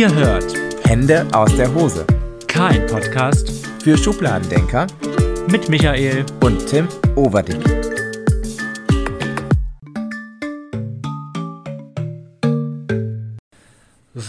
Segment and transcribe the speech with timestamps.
[0.00, 0.54] Ihr hört
[0.88, 2.06] Hände aus der Hose.
[2.48, 4.86] kein Podcast Für Schubladendenker
[5.50, 6.24] mit Michael.
[6.42, 7.79] und Tim Overdick.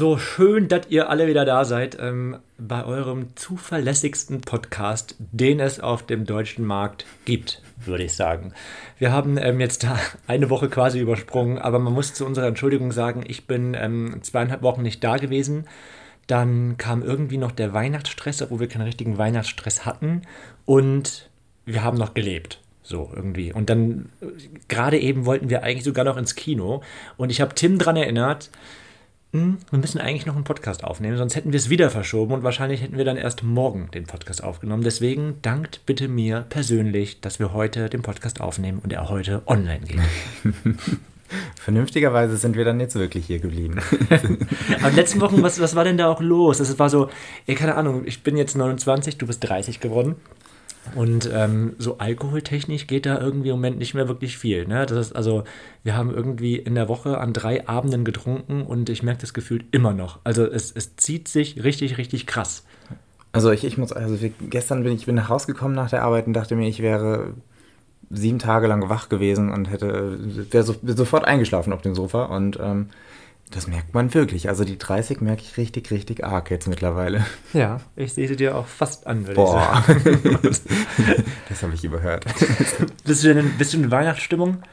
[0.02, 5.80] So schön, dass ihr alle wieder da seid ähm, bei eurem zuverlässigsten Podcast, den es
[5.80, 8.52] auf dem deutschen Markt gibt, würde ich sagen.
[8.98, 12.92] Wir haben ähm, jetzt da eine Woche quasi übersprungen, aber man muss zu unserer Entschuldigung
[12.92, 15.68] sagen, ich bin ähm, zweieinhalb Wochen nicht da gewesen.
[16.26, 20.24] Dann kam irgendwie noch der Weihnachtsstress, obwohl wir keinen richtigen Weihnachtsstress hatten.
[20.66, 21.30] Und
[21.66, 22.60] wir haben noch gelebt.
[22.82, 23.54] So irgendwie.
[23.54, 24.26] Und dann, äh,
[24.68, 26.82] gerade eben wollten wir eigentlich sogar noch ins Kino.
[27.18, 28.50] Und ich habe Tim dran erinnert,
[29.34, 32.44] hm, wir müssen eigentlich noch einen Podcast aufnehmen, sonst hätten wir es wieder verschoben und
[32.44, 34.84] wahrscheinlich hätten wir dann erst morgen den Podcast aufgenommen.
[34.84, 39.86] Deswegen dankt bitte mir persönlich, dass wir heute den Podcast aufnehmen und er heute online
[39.86, 40.02] geht.
[41.62, 43.80] Vernünftigerweise sind wir dann jetzt wirklich hier geblieben.
[44.10, 46.60] Aber in den letzten Wochen, was, was war denn da auch los?
[46.60, 47.10] Es war so,
[47.48, 50.16] ey, keine Ahnung, ich bin jetzt 29, du bist 30 geworden.
[50.96, 54.68] Und ähm, so alkoholtechnisch geht da irgendwie im Moment nicht mehr wirklich viel.
[54.68, 54.86] Ne?
[54.86, 55.44] Das ist also,
[55.84, 59.64] wir haben irgendwie in der Woche an drei Abenden getrunken und ich merke das Gefühl
[59.72, 60.20] immer noch.
[60.24, 62.66] Also es, es zieht sich richtig, richtig krass.
[63.32, 64.18] Also ich, ich muss, also
[64.50, 67.34] gestern bin ich bin nach Hause gekommen nach der Arbeit und dachte mir, ich wäre
[68.10, 70.20] sieben Tage lang wach gewesen und hätte
[70.52, 72.90] wäre so, sofort eingeschlafen auf dem Sofa und ähm,
[73.52, 74.50] das merkt man wirklich.
[74.50, 77.26] Also die 30 merke ich richtig, richtig arg jetzt mittlerweile.
[77.54, 79.84] Ja, ich sehe sie dir auch fast an, würde Boah.
[79.88, 80.40] ich sagen.
[81.50, 82.26] das habe ich überhört.
[83.06, 84.64] Bist du denn bist du in Weihnachtsstimmung?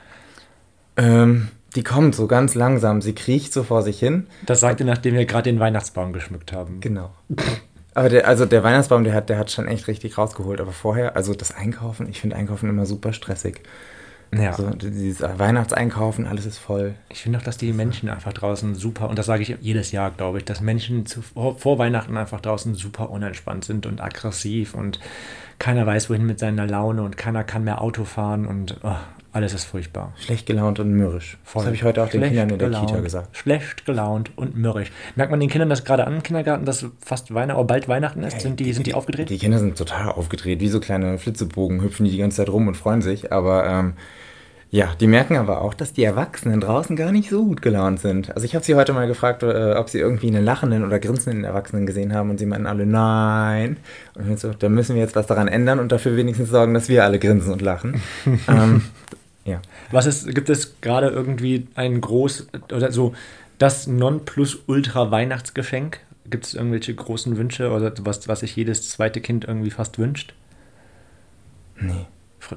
[0.96, 3.02] ähm, die kommt so ganz langsam.
[3.02, 4.26] Sie kriecht so vor sich hin.
[4.46, 6.80] Das sagte, nachdem wir gerade den Weihnachtsbaum geschmückt haben.
[6.80, 7.10] Genau.
[7.94, 10.60] Aber der, also der Weihnachtsbaum, der hat, der hat schon echt richtig rausgeholt.
[10.60, 13.60] Aber vorher, also das Einkaufen, ich finde Einkaufen immer super stressig.
[14.34, 14.52] Ja.
[14.52, 16.94] So, dieses Weihnachtseinkaufen, alles ist voll.
[17.08, 20.10] Ich finde auch, dass die Menschen einfach draußen super, und das sage ich jedes Jahr,
[20.10, 25.00] glaube ich, dass Menschen zu, vor Weihnachten einfach draußen super unentspannt sind und aggressiv und
[25.58, 28.96] keiner weiß, wohin mit seiner Laune und keiner kann mehr Auto fahren und oh,
[29.38, 30.12] alles ist furchtbar.
[30.18, 31.38] Schlecht gelaunt und mürrisch.
[31.44, 31.60] Voll.
[31.60, 33.36] Das habe ich heute auch den Schlecht Kindern in der gelaunt, Kita gesagt.
[33.36, 34.90] Schlecht gelaunt und mürrisch.
[35.14, 38.24] Merkt man den Kindern das gerade an im Kindergarten, dass fast Weihnachten, oder bald Weihnachten
[38.24, 38.40] ist?
[38.40, 39.30] Sind die, sind die aufgedreht?
[39.30, 42.66] Die Kinder sind total aufgedreht, wie so kleine Flitzebogen, hüpfen die die ganze Zeit rum
[42.66, 43.32] und freuen sich.
[43.32, 43.94] Aber ähm,
[44.70, 48.34] ja, die merken aber auch, dass die Erwachsenen draußen gar nicht so gut gelaunt sind.
[48.34, 51.44] Also ich habe sie heute mal gefragt, äh, ob sie irgendwie einen lachenden oder grinsenden
[51.44, 53.78] Erwachsenen gesehen haben und sie meinten alle nein.
[54.14, 56.90] Und ich so, da müssen wir jetzt was daran ändern und dafür wenigstens sorgen, dass
[56.90, 58.02] wir alle grinsen und lachen.
[58.48, 58.82] ähm,
[59.48, 59.60] ja.
[59.90, 63.14] Was ist, gibt es gerade irgendwie ein groß oder so
[63.58, 66.00] das Nonplusultra-Weihnachtsgeschenk?
[66.30, 70.34] Gibt es irgendwelche großen Wünsche oder was, was sich jedes zweite Kind irgendwie fast wünscht?
[71.80, 72.06] Nee.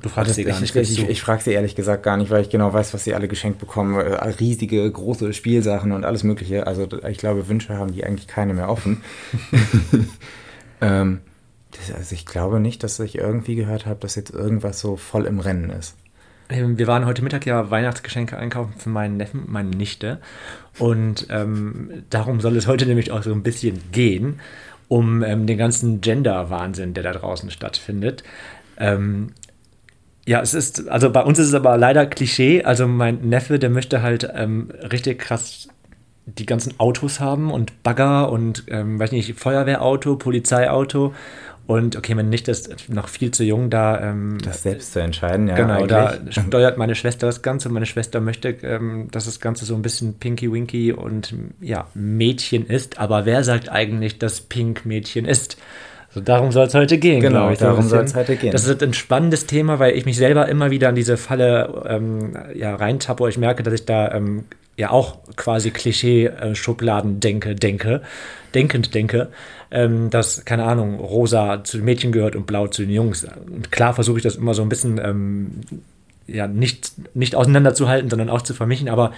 [0.01, 0.75] Du fragst sie gar ich, nicht.
[0.75, 3.15] ich, ich, ich frage sie ehrlich gesagt gar nicht, weil ich genau weiß, was sie
[3.15, 3.99] alle geschenkt bekommen.
[3.99, 6.67] Äh, Riesige, große Spielsachen und alles Mögliche.
[6.67, 9.03] Also ich glaube, Wünsche haben die eigentlich keine mehr offen.
[10.81, 11.21] ähm,
[11.71, 15.25] das, also ich glaube nicht, dass ich irgendwie gehört habe, dass jetzt irgendwas so voll
[15.25, 15.95] im Rennen ist.
[16.51, 20.19] Ähm, Wir waren heute Mittag ja Weihnachtsgeschenke einkaufen für meinen Neffen, meine Nichte.
[20.77, 24.39] Und ähm, darum soll es heute nämlich auch so ein bisschen gehen,
[24.87, 28.23] um ähm, den ganzen Gender-Wahnsinn, der da draußen stattfindet.
[28.77, 29.33] Ähm,
[30.27, 32.63] ja, es ist, also bei uns ist es aber leider Klischee.
[32.63, 35.67] Also mein Neffe, der möchte halt ähm, richtig krass
[36.25, 41.13] die ganzen Autos haben und Bagger und, ähm, weiß nicht, Feuerwehrauto, Polizeiauto.
[41.71, 45.47] Und okay, meine Nichte ist noch viel zu jung, da ähm, Das selbst zu entscheiden,
[45.47, 45.55] ja.
[45.55, 46.35] Genau, da eigentlich.
[46.47, 47.69] steuert meine Schwester das Ganze.
[47.69, 52.67] Meine Schwester möchte, ähm, dass das Ganze so ein bisschen Pinky Winky und ja, Mädchen
[52.67, 52.99] ist.
[52.99, 55.55] Aber wer sagt eigentlich, dass Pink Mädchen ist?
[56.13, 57.21] So, darum soll es heute gehen.
[57.21, 57.89] Genau, ich, darum bisschen.
[57.89, 58.51] soll's heute gehen.
[58.51, 62.33] Das ist ein spannendes Thema, weil ich mich selber immer wieder in diese Falle ähm,
[62.53, 63.29] ja, reintappe.
[63.29, 64.43] Ich merke, dass ich da ähm,
[64.81, 68.01] ja auch quasi Klischee-Schubladen denke, denke,
[68.53, 69.29] denkend denke,
[69.69, 73.23] ähm, dass, keine Ahnung, rosa zu den Mädchen gehört und blau zu den Jungs.
[73.23, 75.61] Und klar versuche ich das immer so ein bisschen ähm,
[76.27, 79.13] ja, nicht, nicht auseinanderzuhalten, sondern auch zu vermischen, aber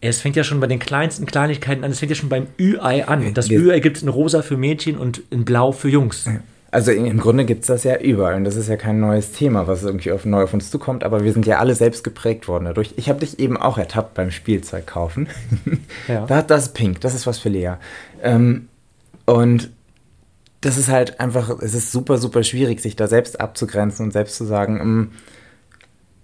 [0.00, 3.08] es fängt ja schon bei den kleinsten Kleinigkeiten an, es fängt ja schon beim Ü-Ei
[3.08, 3.34] an.
[3.34, 6.26] Das Ü-Ei gibt es in rosa für Mädchen und in blau für Jungs.
[6.70, 9.66] Also im Grunde gibt es das ja überall und das ist ja kein neues Thema,
[9.66, 12.66] was irgendwie auf, neu auf uns zukommt, aber wir sind ja alle selbst geprägt worden
[12.66, 12.92] dadurch.
[12.96, 15.28] Ich habe dich eben auch ertappt beim Spielzeug kaufen.
[16.08, 16.26] Ja.
[16.28, 17.74] das, das ist pink, das ist was für Lea.
[18.22, 18.68] Ähm,
[19.24, 19.70] und
[20.60, 24.36] das ist halt einfach, es ist super, super schwierig, sich da selbst abzugrenzen und selbst
[24.36, 25.10] zu sagen, ähm,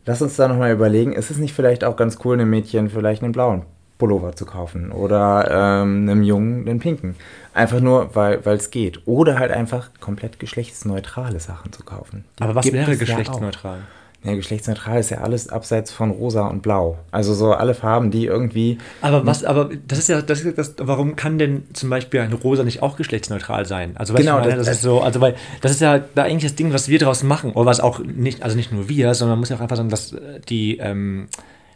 [0.05, 3.23] lass uns da nochmal überlegen, ist es nicht vielleicht auch ganz cool, einem Mädchen vielleicht
[3.23, 3.62] einen blauen
[3.99, 5.49] Pullover zu kaufen oder
[5.82, 7.14] ähm, einem Jungen den pinken.
[7.52, 9.06] Einfach nur, weil es geht.
[9.06, 12.25] Oder halt einfach komplett geschlechtsneutrale Sachen zu kaufen.
[12.38, 13.79] Die Aber was wäre es ja geschlechtsneutral?
[13.79, 14.26] auch.
[14.26, 16.96] Ja, geschlechtsneutral ist ja alles abseits von rosa und blau.
[17.11, 18.79] Also so alle Farben, die irgendwie.
[19.02, 22.32] Aber was, aber das ist ja, das ist das, warum kann denn zum Beispiel ein
[22.32, 23.99] rosa nicht auch geschlechtsneutral sein?
[23.99, 26.73] Also Genau, das- das, ist so, also weil das ist ja da eigentlich das Ding,
[26.73, 29.50] was wir draus machen, oder was auch nicht, also nicht nur wir, sondern man muss
[29.50, 31.29] ja auch einfach sagen, dass äh, die, ähm,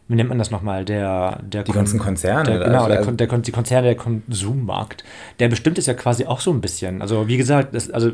[0.08, 3.16] wie nennt man das nochmal, der, der Die ganzen Konzerne, der, genau, also- der, Kon-
[3.18, 5.04] der, Kon- die Konzerne, der Konsummarkt,
[5.38, 7.02] der bestimmt ist ja quasi auch so ein bisschen.
[7.02, 8.12] Also wie gesagt, das, also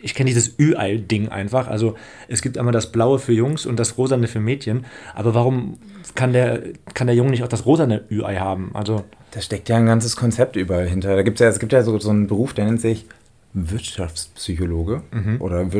[0.00, 1.66] ich kenne dieses Ü-Ei-Ding einfach.
[1.68, 1.96] Also
[2.28, 4.84] es gibt einmal das Blaue für Jungs und das Rosane für Mädchen.
[5.14, 5.78] Aber warum
[6.14, 6.60] kann der,
[6.92, 8.70] kann der Junge nicht auch das rosane Ü-Ei haben?
[8.74, 11.16] Also Da steckt ja ein ganzes Konzept überall hinter.
[11.16, 13.06] Da gibt's ja, es gibt ja so, so einen Beruf, der nennt sich
[13.54, 15.02] Wirtschaftspsychologe
[15.40, 15.72] oder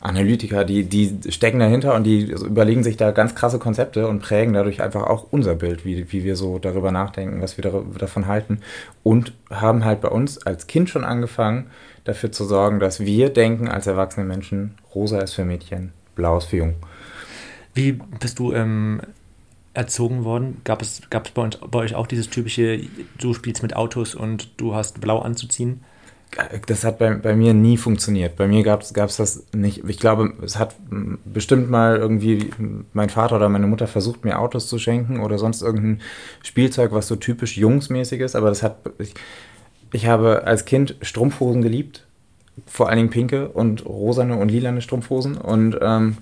[0.00, 4.54] Wirtschaftsanalytiker, die, die stecken dahinter und die überlegen sich da ganz krasse Konzepte und prägen
[4.54, 8.26] dadurch einfach auch unser Bild, wie, wie wir so darüber nachdenken, was wir dar- davon
[8.26, 8.60] halten.
[9.02, 11.70] Und haben halt bei uns als Kind schon angefangen,
[12.04, 16.46] dafür zu sorgen, dass wir denken als erwachsene Menschen, rosa ist für Mädchen, blau ist
[16.46, 16.74] für Jung.
[17.74, 19.00] wie bist du ähm,
[19.74, 20.60] erzogen worden?
[20.64, 22.80] Gab es, gab es bei, uns, bei euch auch dieses typische,
[23.18, 25.84] du spielst mit Autos und du hast blau anzuziehen?
[26.66, 28.36] Das hat bei, bei mir nie funktioniert.
[28.36, 29.82] Bei mir gab es das nicht.
[29.88, 32.50] Ich glaube, es hat mm, bestimmt mal irgendwie
[32.92, 36.00] mein Vater oder meine Mutter versucht, mir Autos zu schenken oder sonst irgendein
[36.42, 38.36] Spielzeug, was so typisch jungsmäßig ist.
[38.36, 38.78] Aber das hat.
[38.98, 39.14] Ich,
[39.92, 42.06] ich habe als Kind Strumpfhosen geliebt.
[42.66, 45.38] Vor allen Dingen pinke und rosane und lilane Strumpfhosen.
[45.38, 46.18] Und ähm,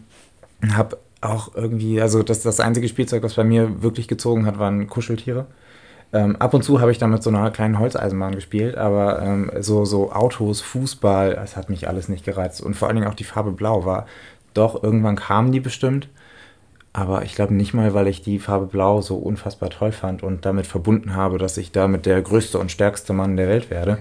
[0.73, 4.87] habe auch irgendwie, also das, das einzige Spielzeug, was bei mir wirklich gezogen hat, waren
[4.87, 5.47] Kuscheltiere.
[6.13, 9.51] Ähm, ab und zu habe ich da mit so einer kleinen Holzeisenbahn gespielt, aber ähm,
[9.61, 12.61] so, so Autos, Fußball, das hat mich alles nicht gereizt.
[12.63, 14.07] Und vor allen Dingen auch die Farbe Blau war.
[14.55, 16.09] Doch, irgendwann kamen die bestimmt.
[16.93, 20.47] Aber ich glaube nicht mal, weil ich die Farbe Blau so unfassbar toll fand und
[20.47, 23.99] damit verbunden habe, dass ich damit der größte und stärkste Mann der Welt werde,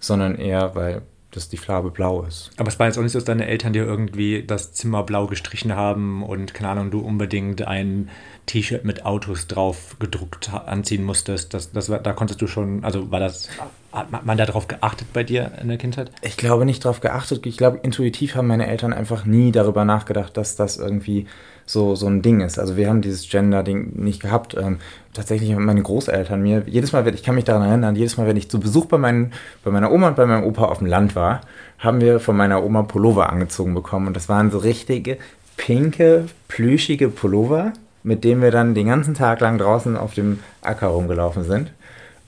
[0.00, 2.50] sondern eher, weil das die Farbe Blau ist.
[2.56, 5.26] Aber es war jetzt auch nicht so, dass deine Eltern dir irgendwie das Zimmer blau
[5.26, 8.08] gestrichen haben und, keine Ahnung, du unbedingt ein
[8.48, 11.54] T-Shirt mit Autos drauf gedruckt anziehen musstest.
[11.54, 13.48] Das, das da konntest du schon, also war das,
[13.92, 16.10] hat man da drauf geachtet bei dir in der Kindheit?
[16.22, 17.46] Ich glaube nicht darauf geachtet.
[17.46, 21.26] Ich glaube, intuitiv haben meine Eltern einfach nie darüber nachgedacht, dass das irgendwie
[21.64, 22.58] so, so ein Ding ist.
[22.58, 24.54] Also wir haben dieses Gender-Ding nicht gehabt.
[24.54, 24.78] Ähm,
[25.12, 28.36] tatsächlich haben meine Großeltern mir, jedes Mal, ich kann mich daran erinnern, jedes Mal, wenn
[28.36, 31.14] ich zu Besuch bei, meinen, bei meiner Oma und bei meinem Opa auf dem Land
[31.14, 31.42] war,
[31.78, 34.06] haben wir von meiner Oma Pullover angezogen bekommen.
[34.06, 35.18] Und das waren so richtige
[35.56, 37.72] pinke, plüschige Pullover,
[38.08, 41.70] mit denen wir dann den ganzen Tag lang draußen auf dem Acker rumgelaufen sind.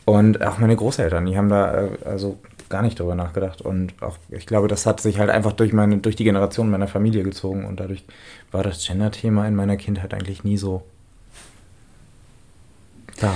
[0.05, 2.39] Und auch meine Großeltern, die haben da äh, also
[2.69, 3.63] gar nicht drüber nachgedacht.
[3.63, 6.87] Und auch, ich glaube, das hat sich halt einfach durch meine, durch die Generation meiner
[6.87, 8.05] Familie gezogen und dadurch
[8.53, 10.83] war das Gender-Thema in meiner Kindheit eigentlich nie so
[13.19, 13.33] da.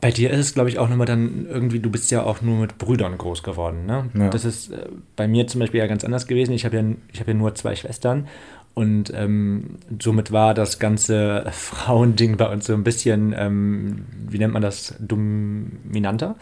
[0.00, 2.60] Bei dir ist es, glaube ich, auch nochmal dann irgendwie, du bist ja auch nur
[2.60, 3.84] mit Brüdern groß geworden.
[3.86, 4.10] Ne?
[4.14, 4.30] Ja.
[4.30, 4.86] Das ist äh,
[5.16, 6.52] bei mir zum Beispiel ja ganz anders gewesen.
[6.52, 8.28] Ich habe ja, ich hab ja nur zwei Schwestern
[8.74, 14.52] und ähm, somit war das ganze Frauending bei uns so ein bisschen, ähm, wie nennt
[14.52, 16.36] man das, dominanter.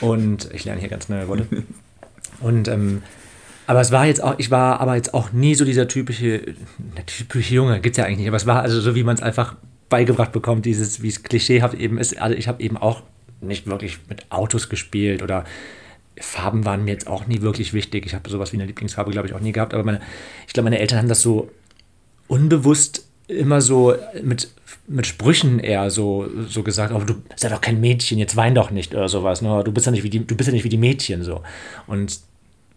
[0.00, 1.46] Und ich lerne hier ganz neue Worte.
[2.40, 3.02] Und ähm,
[3.66, 6.54] aber es war jetzt auch, ich war aber jetzt auch nie so dieser typische,
[6.96, 9.14] der typische Junge, gibt es ja eigentlich nicht, aber es war also so, wie man
[9.14, 9.54] es einfach
[9.88, 12.20] beigebracht bekommt, dieses, wie es klischeehaft eben ist.
[12.20, 13.02] Also ich habe eben auch
[13.40, 15.44] nicht wirklich mit Autos gespielt oder
[16.18, 18.06] Farben waren mir jetzt auch nie wirklich wichtig.
[18.06, 20.00] Ich habe sowas wie eine Lieblingsfarbe, glaube ich, auch nie gehabt, aber meine,
[20.46, 21.50] ich glaube, meine Eltern haben das so
[22.28, 24.50] unbewusst immer so mit,
[24.86, 28.54] mit Sprüchen eher so, so gesagt, oh, du bist ja doch kein Mädchen, jetzt wein
[28.54, 29.42] doch nicht oder sowas.
[29.42, 29.62] Ne?
[29.64, 31.42] Du bist ja nicht wie die, du bist ja nicht wie die Mädchen so.
[31.86, 32.20] Und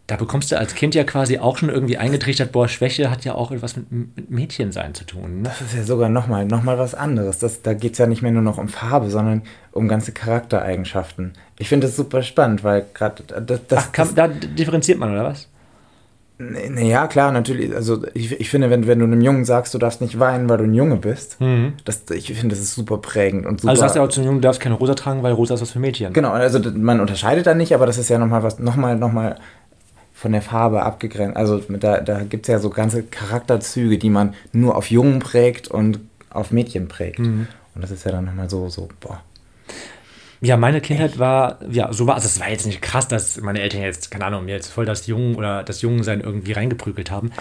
[0.07, 3.33] da bekommst du als Kind ja quasi auch schon irgendwie eingetrichtert, boah, Schwäche hat ja
[3.33, 5.41] auch etwas mit, mit Mädchensein zu tun.
[5.41, 5.49] Ne?
[5.49, 7.39] Das ist ja sogar nochmal noch mal was anderes.
[7.39, 11.33] Das, da geht es ja nicht mehr nur noch um Farbe, sondern um ganze Charaktereigenschaften.
[11.57, 15.23] Ich finde das super spannend, weil gerade das, das, Ach, kann, da differenziert man, oder
[15.23, 15.47] was?
[16.37, 17.73] Naja, klar, natürlich.
[17.73, 20.57] Also ich, ich finde, wenn, wenn du einem Jungen sagst, du darfst nicht weinen, weil
[20.57, 21.37] du ein Junge bist,
[21.85, 23.71] das, ich finde, das ist super prägend und super.
[23.71, 25.71] Also sagst du auch zum Jungen, du darfst keine Rosa tragen, weil Rosa ist was
[25.71, 26.11] für Mädchen.
[26.11, 29.37] Genau, also man unterscheidet da nicht, aber das ist ja nochmal was, nochmal, nochmal
[30.25, 31.37] von der Farbe abgegrenzt.
[31.37, 35.67] Also da, da gibt es ja so ganze Charakterzüge, die man nur auf Jungen prägt
[35.67, 35.99] und
[36.31, 37.19] auf Mädchen prägt.
[37.75, 39.21] Und das ist ja dann nochmal so, so, boah.
[40.45, 43.61] Ja, meine Kindheit war, ja, so war, also es war jetzt nicht krass, dass meine
[43.61, 47.31] Eltern jetzt, keine Ahnung, mir jetzt voll das Jungen oder das Jungensein irgendwie reingeprügelt haben.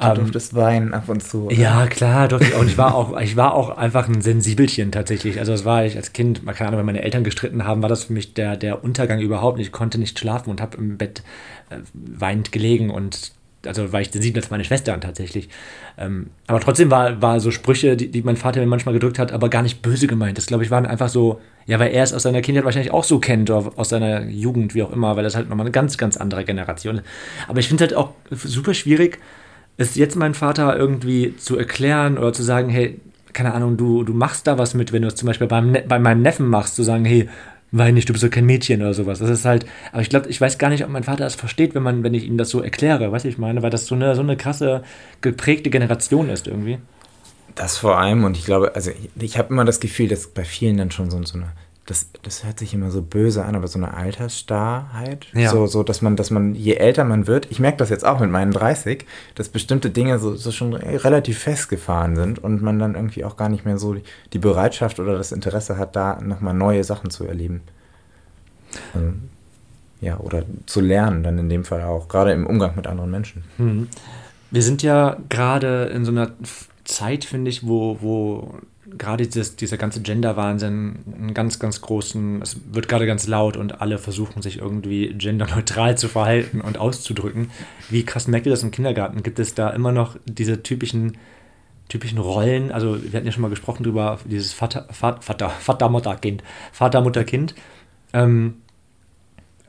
[0.00, 1.46] Du durftest weinen ab und zu.
[1.46, 1.54] oder?
[1.54, 2.60] Ja, klar, durfte ich auch.
[2.60, 5.38] Und ich war auch, ich war auch einfach ein Sensibelchen tatsächlich.
[5.38, 8.04] Also es war ich als Kind, keine Ahnung, wenn meine Eltern gestritten haben, war das
[8.04, 9.68] für mich der, der Untergang überhaupt nicht.
[9.68, 11.22] Ich konnte nicht schlafen und habe im Bett
[11.70, 13.33] äh, weinend gelegen und
[13.66, 15.48] also war ich sensibel als meine Schwestern tatsächlich.
[15.98, 19.32] Ähm, aber trotzdem war, war so Sprüche, die, die mein Vater mir manchmal gedrückt hat,
[19.32, 20.38] aber gar nicht böse gemeint.
[20.38, 23.04] Das glaube ich waren einfach so, ja, weil er es aus seiner Kindheit wahrscheinlich auch
[23.04, 25.98] so kennt oder aus seiner Jugend, wie auch immer, weil das halt nochmal eine ganz,
[25.98, 27.04] ganz andere Generation ist.
[27.48, 29.18] Aber ich finde es halt auch super schwierig,
[29.76, 33.00] ist jetzt mein Vater irgendwie zu erklären oder zu sagen, hey,
[33.32, 35.84] keine Ahnung, du, du machst da was mit, wenn du es zum Beispiel beim, ne
[35.86, 37.28] bei meinem Neffen machst, zu sagen, hey,
[37.76, 39.18] wein nicht, du bist doch kein Mädchen oder sowas.
[39.18, 41.74] Das ist halt, aber ich glaube, ich weiß gar nicht, ob mein Vater das versteht,
[41.74, 44.14] wenn man, wenn ich ihm das so erkläre, weißt ich meine, weil das so eine,
[44.14, 44.82] so eine krasse,
[45.20, 46.78] geprägte Generation ist irgendwie.
[47.54, 50.44] Das vor allem, und ich glaube, also ich, ich habe immer das Gefühl, dass bei
[50.44, 51.52] vielen dann schon so, so eine
[51.86, 55.26] das, das hört sich immer so böse an, aber so eine Altersstarrheit.
[55.34, 55.50] Ja.
[55.50, 58.20] So, so, dass man, dass man, je älter man wird, ich merke das jetzt auch
[58.20, 62.94] mit meinen 30, dass bestimmte Dinge so, so schon relativ festgefahren sind und man dann
[62.94, 63.96] irgendwie auch gar nicht mehr so
[64.32, 67.60] die Bereitschaft oder das Interesse hat, da nochmal neue Sachen zu erleben.
[68.94, 69.28] Ähm,
[70.00, 73.44] ja, oder zu lernen, dann in dem Fall auch, gerade im Umgang mit anderen Menschen.
[73.58, 73.88] Hm.
[74.50, 76.30] Wir sind ja gerade in so einer
[76.84, 78.54] Zeit, finde ich, wo, wo
[78.98, 83.80] gerade dieses, dieser ganze Gender-Wahnsinn einen ganz, ganz großen, es wird gerade ganz laut und
[83.80, 87.50] alle versuchen sich irgendwie genderneutral zu verhalten und auszudrücken.
[87.90, 89.22] Wie krass merkt ihr das im Kindergarten?
[89.22, 91.16] Gibt es da immer noch diese typischen,
[91.88, 92.72] typischen Rollen?
[92.72, 96.42] Also wir hatten ja schon mal gesprochen drüber, dieses Vater, Vater, Vater, Vater Mutter, Kind,
[96.72, 97.54] Vater, Mutter, Kind.
[98.12, 98.56] Ähm,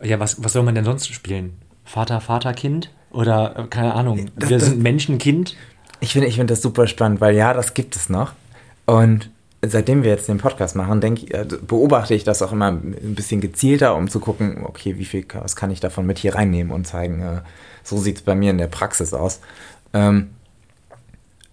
[0.02, 1.54] ja, was, was soll man denn sonst spielen?
[1.84, 2.92] Vater, Vater, Kind?
[3.12, 5.56] Oder, äh, keine Ahnung, wir sind Menschen, Kind?
[6.02, 8.34] Ich finde ich find das super spannend, weil ja, das gibt es noch.
[8.86, 9.30] Und
[9.62, 13.42] seitdem wir jetzt den Podcast machen, denk, also beobachte ich das auch immer ein bisschen
[13.42, 16.86] gezielter, um zu gucken, okay, wie viel was kann ich davon mit hier reinnehmen und
[16.86, 17.42] zeigen, äh,
[17.84, 19.40] so sieht es bei mir in der Praxis aus.
[19.94, 20.32] Ähm,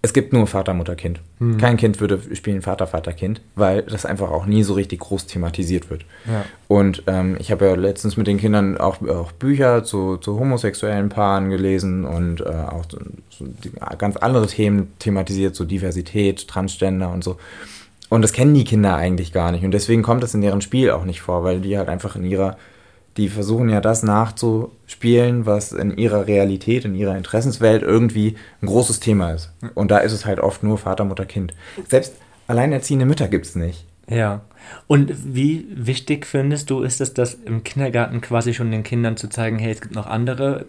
[0.04, 1.20] es gibt nur Vater, Mutter, Kind.
[1.38, 1.58] Hm.
[1.58, 5.26] Kein Kind würde spielen Vater, Vater, Kind, weil das einfach auch nie so richtig groß
[5.26, 6.04] thematisiert wird.
[6.26, 6.44] Ja.
[6.66, 11.08] Und ähm, ich habe ja letztens mit den Kindern auch, auch Bücher zu, zu, homosexuellen
[11.08, 12.84] Paaren gelesen und äh, auch
[13.30, 13.46] so,
[13.96, 17.36] ganz andere Themen thematisiert, so Diversität, Transgender und so.
[18.08, 19.64] Und das kennen die Kinder eigentlich gar nicht.
[19.64, 22.24] Und deswegen kommt das in deren Spiel auch nicht vor, weil die halt einfach in
[22.24, 22.56] ihrer
[23.16, 29.00] die versuchen ja das nachzuspielen, was in ihrer Realität, in ihrer Interessenswelt irgendwie ein großes
[29.00, 29.52] Thema ist.
[29.74, 31.52] Und da ist es halt oft nur Vater, Mutter, Kind.
[31.88, 32.14] Selbst
[32.46, 33.86] alleinerziehende Mütter gibt es nicht.
[34.08, 34.42] Ja.
[34.86, 39.28] Und wie wichtig findest du, ist es, das im Kindergarten quasi schon den Kindern zu
[39.28, 40.66] zeigen, hey, es gibt noch andere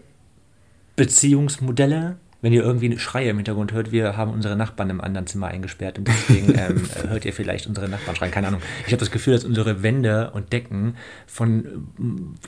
[0.95, 2.17] Beziehungsmodelle?
[2.43, 5.97] Wenn ihr irgendwie Schreie im Hintergrund hört, wir haben unsere Nachbarn im anderen Zimmer eingesperrt
[5.97, 8.31] und deswegen ähm, hört ihr vielleicht unsere Nachbarn schreien.
[8.31, 8.62] Keine Ahnung.
[8.85, 11.88] Ich habe das Gefühl, dass unsere Wände und Decken von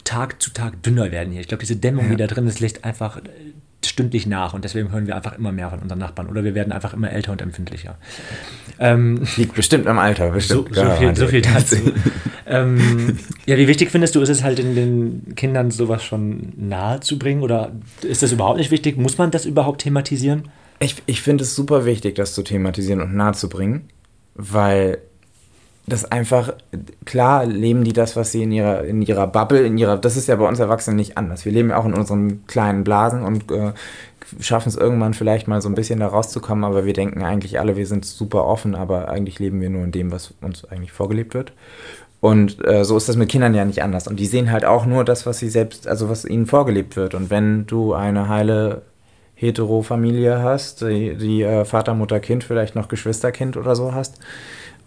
[0.04, 1.40] Tag zu Tag dünner werden hier.
[1.40, 2.12] Ich glaube, diese Dämmung, ja.
[2.12, 3.22] die da drin ist, lässt einfach
[3.90, 6.72] stündlich nach und deswegen hören wir einfach immer mehr von unseren Nachbarn oder wir werden
[6.72, 7.98] einfach immer älter und empfindlicher.
[8.80, 10.76] Ähm, Liegt bestimmt am Alter, bestimmt.
[10.76, 11.78] So, so, viel, so viel, dazu.
[12.48, 17.00] ähm, ja, wie wichtig findest du, ist es halt in den Kindern sowas schon nahe
[17.00, 18.98] zu bringen oder ist das überhaupt nicht wichtig?
[18.98, 20.50] Muss man das überhaupt thematisieren?
[20.80, 23.88] Ich, ich finde es super wichtig, das zu thematisieren und nahe zu bringen,
[24.34, 25.00] weil
[25.88, 26.54] das einfach,
[27.06, 30.28] klar leben die das, was sie in ihrer, in ihrer Bubble, in ihrer, das ist
[30.28, 31.46] ja bei uns Erwachsenen nicht anders.
[31.46, 33.74] Wir leben ja auch in unseren kleinen Blasen und äh,
[34.40, 37.78] schaffen es irgendwann vielleicht mal so ein bisschen da rauszukommen, aber wir denken eigentlich alle,
[37.78, 41.36] wir sind super offen, aber eigentlich leben wir nur in dem, was uns eigentlich vorgelebt
[41.36, 41.54] wird.
[42.20, 44.08] Und äh, so ist das mit Kindern ja nicht anders.
[44.08, 47.14] Und die sehen halt auch nur das, was sie selbst, also was ihnen vorgelebt wird.
[47.14, 48.82] Und wenn du eine heile
[49.36, 54.18] Hetero-Familie hast, die, die äh, Vater, Mutter, Kind, vielleicht noch Geschwisterkind oder so hast,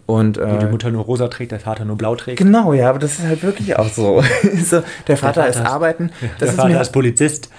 [0.09, 2.39] und, äh, Wo die Mutter nur rosa trägt, der Vater nur blau trägt.
[2.39, 4.23] Genau, ja, aber das ist halt wirklich auch so.
[4.65, 6.11] so der, Vater der Vater ist arbeiten.
[6.19, 7.49] Ja, der Vater ist, ist Polizist.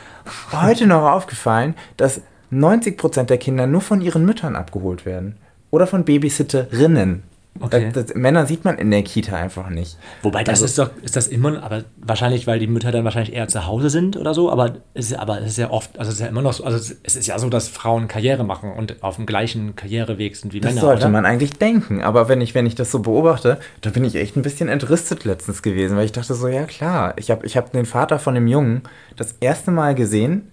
[0.50, 5.36] Heute noch aufgefallen, dass 90% der Kinder nur von ihren Müttern abgeholt werden.
[5.70, 7.22] Oder von Babysitterinnen.
[7.58, 7.90] Okay.
[7.92, 9.98] Das, das, Männer sieht man in der Kita einfach nicht.
[10.22, 13.34] Wobei, das also, ist doch, ist das immer, aber wahrscheinlich, weil die Mütter dann wahrscheinlich
[13.34, 16.10] eher zu Hause sind oder so, aber es ist, aber es ist ja oft, also
[16.10, 18.72] es ist ja immer noch so, also es ist ja so, dass Frauen Karriere machen
[18.72, 20.80] und auf dem gleichen Karriereweg sind wie das Männer.
[20.80, 21.10] Das sollte oder?
[21.10, 24.36] man eigentlich denken, aber wenn ich, wenn ich das so beobachte, da bin ich echt
[24.36, 27.72] ein bisschen entrüstet letztens gewesen, weil ich dachte so, ja klar, ich habe ich hab
[27.72, 28.82] den Vater von dem Jungen
[29.16, 30.50] das erste Mal gesehen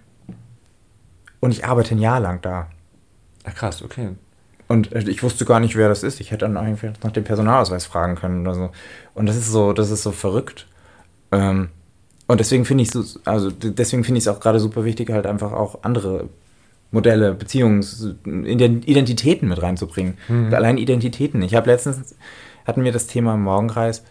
[1.39, 2.67] und ich arbeite ein Jahr lang da.
[3.45, 4.09] Ach krass, okay.
[4.67, 6.19] Und ich wusste gar nicht, wer das ist.
[6.19, 8.69] Ich hätte dann einfach nach dem Personalausweis fragen können oder so.
[9.13, 10.67] Und das ist so, das ist so verrückt.
[11.31, 11.69] Ähm,
[12.27, 15.25] und deswegen finde ich es also deswegen finde ich es auch gerade super wichtig, halt
[15.25, 16.27] einfach auch andere
[16.91, 20.17] Modelle, Beziehungs, Identitäten mit reinzubringen.
[20.27, 20.53] Mhm.
[20.53, 21.41] Allein Identitäten.
[21.41, 22.15] Ich habe letztens
[22.65, 24.03] hatten wir das Thema im Morgenkreis.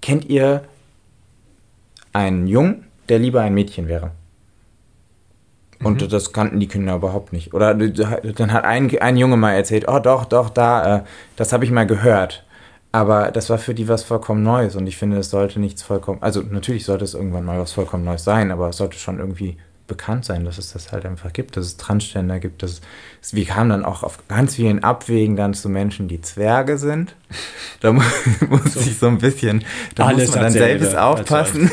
[0.00, 0.64] Kennt ihr
[2.14, 4.12] einen Jungen, der lieber ein Mädchen wäre?
[5.84, 6.08] Und mhm.
[6.08, 7.54] das kannten die Kinder überhaupt nicht.
[7.54, 11.02] Oder dann hat ein, ein Junge mal erzählt, oh doch, doch, da, äh,
[11.36, 12.44] das habe ich mal gehört.
[12.92, 16.22] Aber das war für die was vollkommen Neues und ich finde, es sollte nichts vollkommen,
[16.22, 19.56] also natürlich sollte es irgendwann mal was vollkommen Neues sein, aber es sollte schon irgendwie
[19.86, 22.62] bekannt sein, dass es das halt einfach gibt, dass es Transgender gibt.
[22.62, 22.80] Dass
[23.20, 27.14] es, wir kamen dann auch auf ganz vielen Abwegen dann zu Menschen, die Zwerge sind.
[27.80, 28.04] Da muss,
[28.48, 28.80] muss so.
[28.80, 29.64] ich so ein bisschen,
[29.94, 31.70] da Alles muss man dann selbst aufpassen.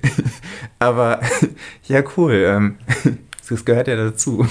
[0.78, 1.20] aber
[1.88, 2.34] ja, cool.
[2.34, 2.78] Ähm,
[3.48, 4.46] Das gehört ja dazu.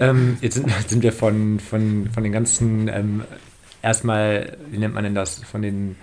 [0.00, 3.24] ähm, jetzt sind, sind, wir von, von, von den ganzen, ähm,
[3.82, 5.96] erstmal, wie nennt man denn das, von den,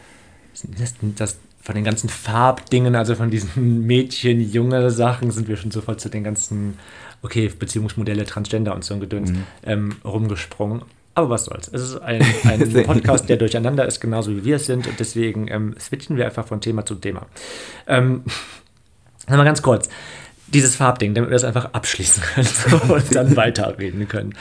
[0.78, 5.72] das, das, von den ganzen Farbdingen, also von diesen Mädchen, junge Sachen, sind wir schon
[5.72, 6.78] sofort zu den ganzen,
[7.22, 9.44] okay, Beziehungsmodelle, Transgender und so ein Gedöns mhm.
[9.64, 10.82] ähm, rumgesprungen.
[11.14, 11.70] Aber was soll's.
[11.72, 14.88] Es ist ein, ein Podcast, der durcheinander ist, genauso wie wir es sind.
[14.88, 17.26] Und deswegen ähm, switchen wir einfach von Thema zu Thema.
[17.86, 18.24] Ähm,
[19.28, 19.90] mal ganz kurz.
[20.54, 24.36] Dieses Farbding, damit wir das einfach abschließen können so, und dann weiterreden können.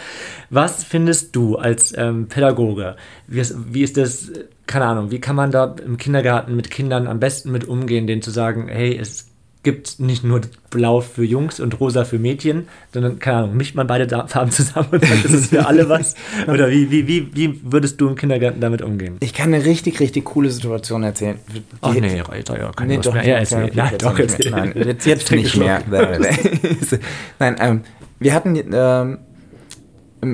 [0.51, 2.97] Was findest du als ähm, Pädagoge?
[3.27, 4.31] Wie ist, wie ist das,
[4.67, 8.23] keine Ahnung, wie kann man da im Kindergarten mit Kindern am besten mit umgehen, denen
[8.23, 9.30] zu sagen, hey, es
[9.63, 10.41] gibt nicht nur
[10.71, 14.89] blau für Jungs und rosa für Mädchen, sondern, keine Ahnung, mischt man beide Farben zusammen
[14.93, 16.15] und sagt, das ist für alle was?
[16.47, 19.19] Oder wie, wie, wie, wie würdest du im Kindergarten damit umgehen?
[19.21, 21.39] Ich kann eine richtig, richtig coole Situation erzählen.
[21.83, 23.27] Ach nee, Reiter, ja, keine nee, doch, mehr.
[23.27, 23.71] Ja, erzähl.
[23.75, 24.51] Nein, doch, erzähl.
[24.51, 25.83] Nein, jetzt, jetzt nicht mehr.
[27.39, 27.83] Nein, ähm,
[28.19, 29.19] wir hatten, ähm,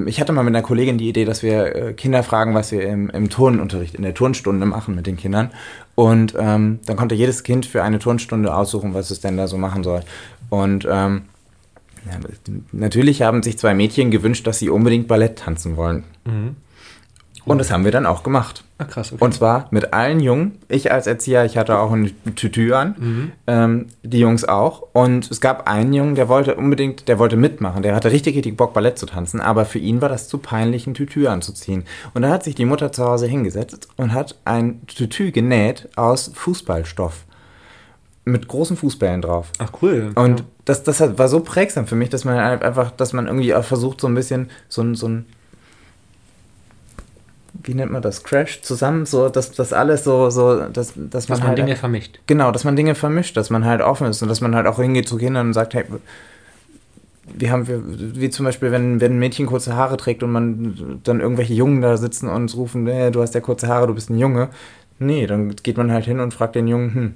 [0.06, 2.82] ich hatte mal mit einer Kollegin die Idee, dass wir äh, Kinder fragen, was wir
[2.82, 5.50] im, im Turnunterricht, in der Turnstunde machen mit den Kindern.
[5.96, 9.56] Und ähm, dann konnte jedes Kind für eine Turnstunde aussuchen, was es denn da so
[9.56, 10.02] machen soll.
[10.50, 11.22] Und ähm,
[12.06, 12.18] ja,
[12.70, 16.04] natürlich haben sich zwei Mädchen gewünscht, dass sie unbedingt Ballett tanzen wollen.
[16.24, 16.56] Mhm.
[17.46, 18.64] Und das haben wir dann auch gemacht.
[18.78, 19.24] Ach, krass, okay.
[19.24, 20.58] Und zwar mit allen Jungen.
[20.68, 22.94] Ich als Erzieher, ich hatte auch ein Tütü an.
[22.98, 23.32] Mhm.
[23.46, 24.82] Ähm, die Jungs auch.
[24.92, 27.84] Und es gab einen Jungen, der wollte unbedingt, der wollte mitmachen.
[27.84, 29.40] Der hatte richtig, richtig Bock, Ballett zu tanzen.
[29.40, 31.84] Aber für ihn war das zu peinlich, ein Tütü anzuziehen.
[32.14, 36.32] Und da hat sich die Mutter zu Hause hingesetzt und hat ein Tütü genäht aus
[36.34, 37.24] Fußballstoff.
[38.24, 39.52] Mit großen Fußbällen drauf.
[39.58, 40.10] Ach, cool.
[40.16, 40.46] Und ja.
[40.64, 44.00] das, das war so prägsam für mich, dass man einfach, dass man irgendwie auch versucht,
[44.00, 45.26] so ein bisschen so ein, so ein
[47.62, 51.28] wie nennt man das, Crash zusammen, so, dass das alles so, so, dass, dass, dass
[51.28, 52.18] man, man halt, Dinge vermischt.
[52.26, 54.78] Genau, dass man Dinge vermischt, dass man halt offen ist und dass man halt auch
[54.78, 55.84] hingeht zu Kindern und sagt, hey,
[57.34, 57.66] wir haben,
[58.16, 61.80] wie zum Beispiel, wenn, wenn ein Mädchen kurze Haare trägt und man dann irgendwelche Jungen
[61.80, 64.48] da sitzen und rufen, hey, du hast ja kurze Haare, du bist ein Junge.
[64.98, 67.14] Nee, dann geht man halt hin und fragt den Jungen, hm,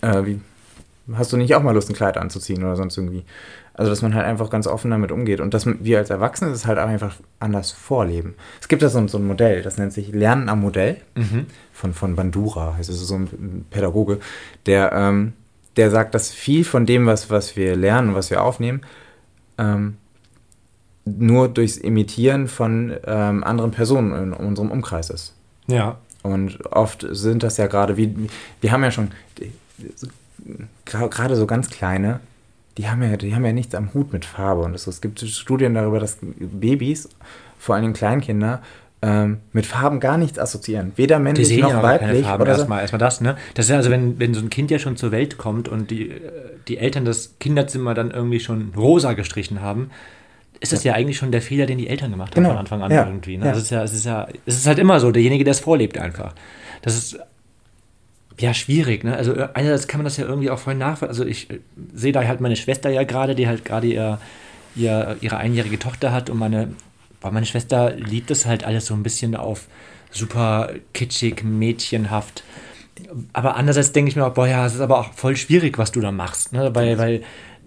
[0.00, 0.40] äh, wie,
[1.14, 3.24] hast du nicht auch mal Lust, ein Kleid anzuziehen oder sonst irgendwie?
[3.80, 6.66] Also, dass man halt einfach ganz offen damit umgeht und dass wir als Erwachsene das
[6.66, 8.34] halt auch einfach anders vorleben.
[8.60, 11.46] Es gibt da so, so ein Modell, das nennt sich Lernen am Modell mhm.
[11.72, 14.20] von, von Bandura, das ist so ein Pädagoge,
[14.66, 15.32] der, ähm,
[15.78, 18.82] der sagt, dass viel von dem, was, was wir lernen, was wir aufnehmen,
[19.56, 19.96] ähm,
[21.06, 25.34] nur durchs Imitieren von ähm, anderen Personen in unserem Umkreis ist.
[25.68, 25.96] Ja.
[26.22, 28.28] Und oft sind das ja gerade, wie
[28.60, 29.08] wir haben ja schon
[30.84, 32.20] gerade so ganz kleine
[32.80, 34.62] die haben ja, die haben ja nichts am Hut mit Farbe.
[34.62, 37.10] Und es gibt Studien darüber, dass Babys,
[37.58, 38.62] vor allem Kleinkinder,
[39.02, 40.92] ähm, mit Farben gar nichts assoziieren.
[40.96, 42.24] Weder männlich noch ja weiblich.
[42.24, 42.42] Farben.
[42.42, 43.36] Oder erstmal, erstmal das, ne?
[43.52, 45.90] Das ist ja also, wenn, wenn so ein Kind ja schon zur Welt kommt und
[45.90, 46.10] die,
[46.68, 49.90] die Eltern das Kinderzimmer dann irgendwie schon rosa gestrichen haben,
[50.60, 50.92] ist das ja.
[50.92, 52.54] ja eigentlich schon der Fehler, den die Eltern gemacht haben genau.
[52.54, 53.06] von Anfang an ja.
[53.06, 53.36] irgendwie.
[53.36, 53.46] Ne?
[53.46, 53.52] Ja.
[53.52, 55.98] Das ist ja, es ist ja, es ist halt immer so, derjenige, der es vorlebt
[55.98, 56.34] einfach.
[56.80, 57.18] Das ist
[58.38, 59.16] ja, schwierig, ne?
[59.16, 61.08] Also äh, einerseits kann man das ja irgendwie auch voll nachvollziehen.
[61.08, 61.60] Also ich äh,
[61.94, 64.18] sehe da halt meine Schwester ja gerade, die halt gerade ihr,
[64.74, 66.68] ihr, ihre einjährige Tochter hat und meine,
[67.20, 69.66] weil meine Schwester liebt es halt alles so ein bisschen auf
[70.10, 72.42] super kitschig, mädchenhaft.
[73.32, 75.92] Aber andererseits denke ich mir auch, boah, ja, es ist aber auch voll schwierig, was
[75.92, 76.74] du da machst, ne?
[76.74, 77.22] Weil, weil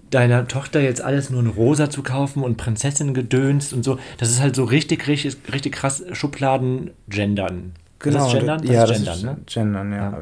[0.09, 4.29] deiner Tochter jetzt alles nur in rosa zu kaufen und Prinzessin gedönst und so, das
[4.29, 7.73] ist halt so richtig, richtig, richtig krass Schubladen gendern.
[8.03, 8.61] Genau, das Gendern?
[8.61, 9.37] Das ja, ist Gendern, das ist ne?
[9.45, 10.17] Gendern, ja.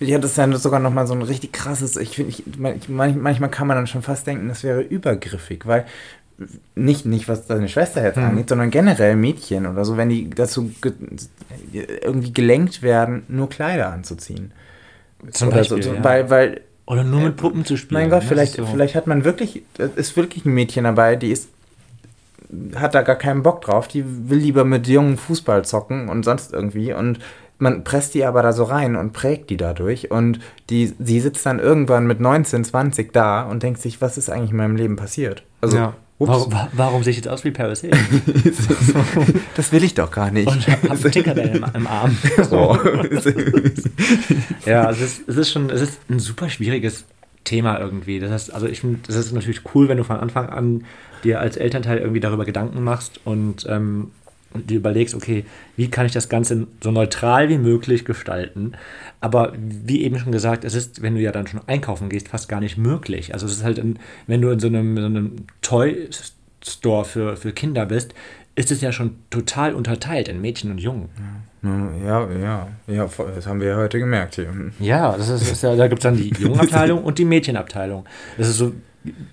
[0.00, 0.18] ja.
[0.18, 2.34] das ist ja sogar nochmal so ein richtig krasses, ich finde,
[2.88, 5.84] manchmal kann man dann schon fast denken, das wäre übergriffig, weil
[6.74, 8.24] nicht, nicht was deine Schwester jetzt hm.
[8.24, 10.92] angeht, sondern generell Mädchen oder so, wenn die dazu ge
[12.00, 14.52] irgendwie gelenkt werden, nur Kleider anzuziehen.
[15.30, 16.02] Zum oder Beispiel, so, ja.
[16.02, 18.00] weil, weil oder nur mit Puppen zu spielen.
[18.00, 18.28] Mein Gott, ne?
[18.28, 18.66] vielleicht, so.
[18.66, 19.62] vielleicht hat man wirklich,
[19.96, 21.48] ist wirklich ein Mädchen dabei, die ist
[22.74, 23.88] hat da gar keinen Bock drauf.
[23.88, 26.92] Die will lieber mit jungen Fußball zocken und sonst irgendwie.
[26.92, 27.18] Und
[27.58, 30.10] man presst die aber da so rein und prägt die dadurch.
[30.10, 34.30] Und die, sie sitzt dann irgendwann mit 19, 20 da und denkt sich, was ist
[34.30, 35.44] eigentlich in meinem Leben passiert?
[35.60, 35.94] Also, ja.
[36.18, 37.98] Warum, warum sehe ich jetzt aus wie Paris Hilton?
[39.56, 40.46] das will ich doch gar nicht.
[40.46, 42.16] Und habe einen Tinkerbell im, im Arm.
[42.52, 42.76] Oh.
[44.66, 47.06] ja, es ist, es ist schon, es ist ein super schwieriges
[47.44, 48.20] Thema irgendwie.
[48.20, 50.84] Das heißt, also ich finde, das ist natürlich cool, wenn du von Anfang an
[51.24, 54.10] dir als Elternteil irgendwie darüber Gedanken machst und, ähm,
[54.54, 55.44] dir überlegst, okay,
[55.76, 58.72] wie kann ich das Ganze so neutral wie möglich gestalten?
[59.20, 62.48] Aber wie eben schon gesagt, es ist, wenn du ja dann schon einkaufen gehst, fast
[62.48, 63.32] gar nicht möglich.
[63.32, 67.52] Also es ist halt, in, wenn du in so einem, so einem Toy-Store für, für
[67.52, 68.14] Kinder bist,
[68.54, 71.08] ist es ja schon total unterteilt in Mädchen und Jungen.
[72.04, 74.52] Ja, ja, ja, das haben wir ja heute gemerkt hier.
[74.80, 78.04] Ja, das ist, ist ja, da gibt es dann die Jungenabteilung und die Mädchenabteilung.
[78.36, 78.72] Das ist so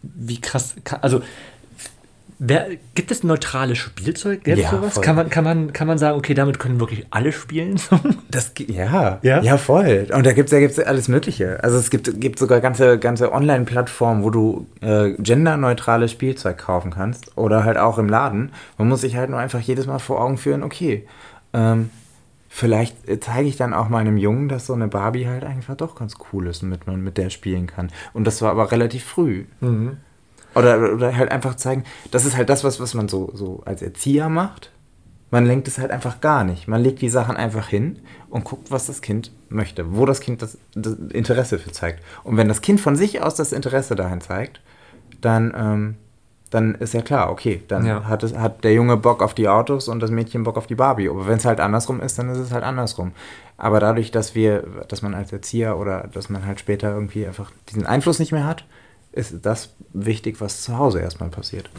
[0.01, 1.21] wie krass, also
[2.41, 4.45] Wer, gibt es neutrales Spielzeug?
[4.45, 4.93] Gibt Ja, sowas?
[4.93, 5.03] voll.
[5.03, 7.79] Kann man, kann, man, kann man sagen, okay, damit können wirklich alle spielen?
[8.31, 9.41] Das, ja, Ja?
[9.41, 10.07] ja, voll.
[10.13, 11.61] Und da gibt es da gibt's alles Mögliche.
[11.63, 17.37] Also es gibt, gibt sogar ganze, ganze Online-Plattformen, wo du äh, genderneutrales Spielzeug kaufen kannst.
[17.37, 18.51] Oder halt auch im Laden.
[18.77, 21.05] Man muss sich halt nur einfach jedes Mal vor Augen führen, okay,
[21.53, 21.89] ähm,
[22.47, 25.95] vielleicht äh, zeige ich dann auch meinem Jungen, dass so eine Barbie halt einfach doch
[25.95, 27.89] ganz cool ist, und mit man mit der spielen kann.
[28.13, 29.45] Und das war aber relativ früh.
[30.55, 33.81] Oder, oder halt einfach zeigen, das ist halt das, was, was man so, so als
[33.81, 34.71] Erzieher macht.
[35.31, 36.67] Man lenkt es halt einfach gar nicht.
[36.67, 37.99] Man legt die Sachen einfach hin
[38.31, 42.03] und guckt, was das Kind möchte, wo das Kind das, das Interesse für zeigt.
[42.23, 44.59] Und wenn das Kind von sich aus das Interesse dahin zeigt,
[45.21, 45.95] dann, ähm,
[46.49, 48.05] dann ist ja klar, okay, dann Ja.
[48.05, 50.73] hat, es, hat der Junge Bock auf die Autos und das Mädchen Bock auf die
[50.73, 51.09] Barbie.
[51.09, 53.11] Aber wenn es halt andersrum ist, dann ist es halt andersrum.
[53.55, 57.51] Aber dadurch, dass wir, dass man als Erzieher oder dass man halt später irgendwie einfach
[57.69, 58.65] diesen Einfluss nicht mehr hat,
[59.19, 61.69] ist das wichtig, was zu Hause erstmal passiert.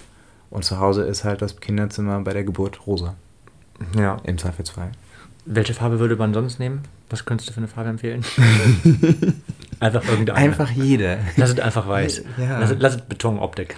[0.50, 3.14] Und zu Hause ist halt das Kinderzimmer bei der Geburt rosa.
[3.96, 4.16] ja.
[4.24, 4.92] Im Zweifelsfall.
[5.46, 6.82] Welche Farbe würde man sonst nehmen?
[7.08, 8.22] Was könntest du für eine Farbe empfehlen?
[9.80, 10.38] einfach irgendeine.
[10.38, 11.18] Einfach jede.
[11.36, 12.22] Lass es einfach weiß.
[12.38, 12.58] Ja.
[12.60, 13.76] Lass, es- lass es Betonoptik.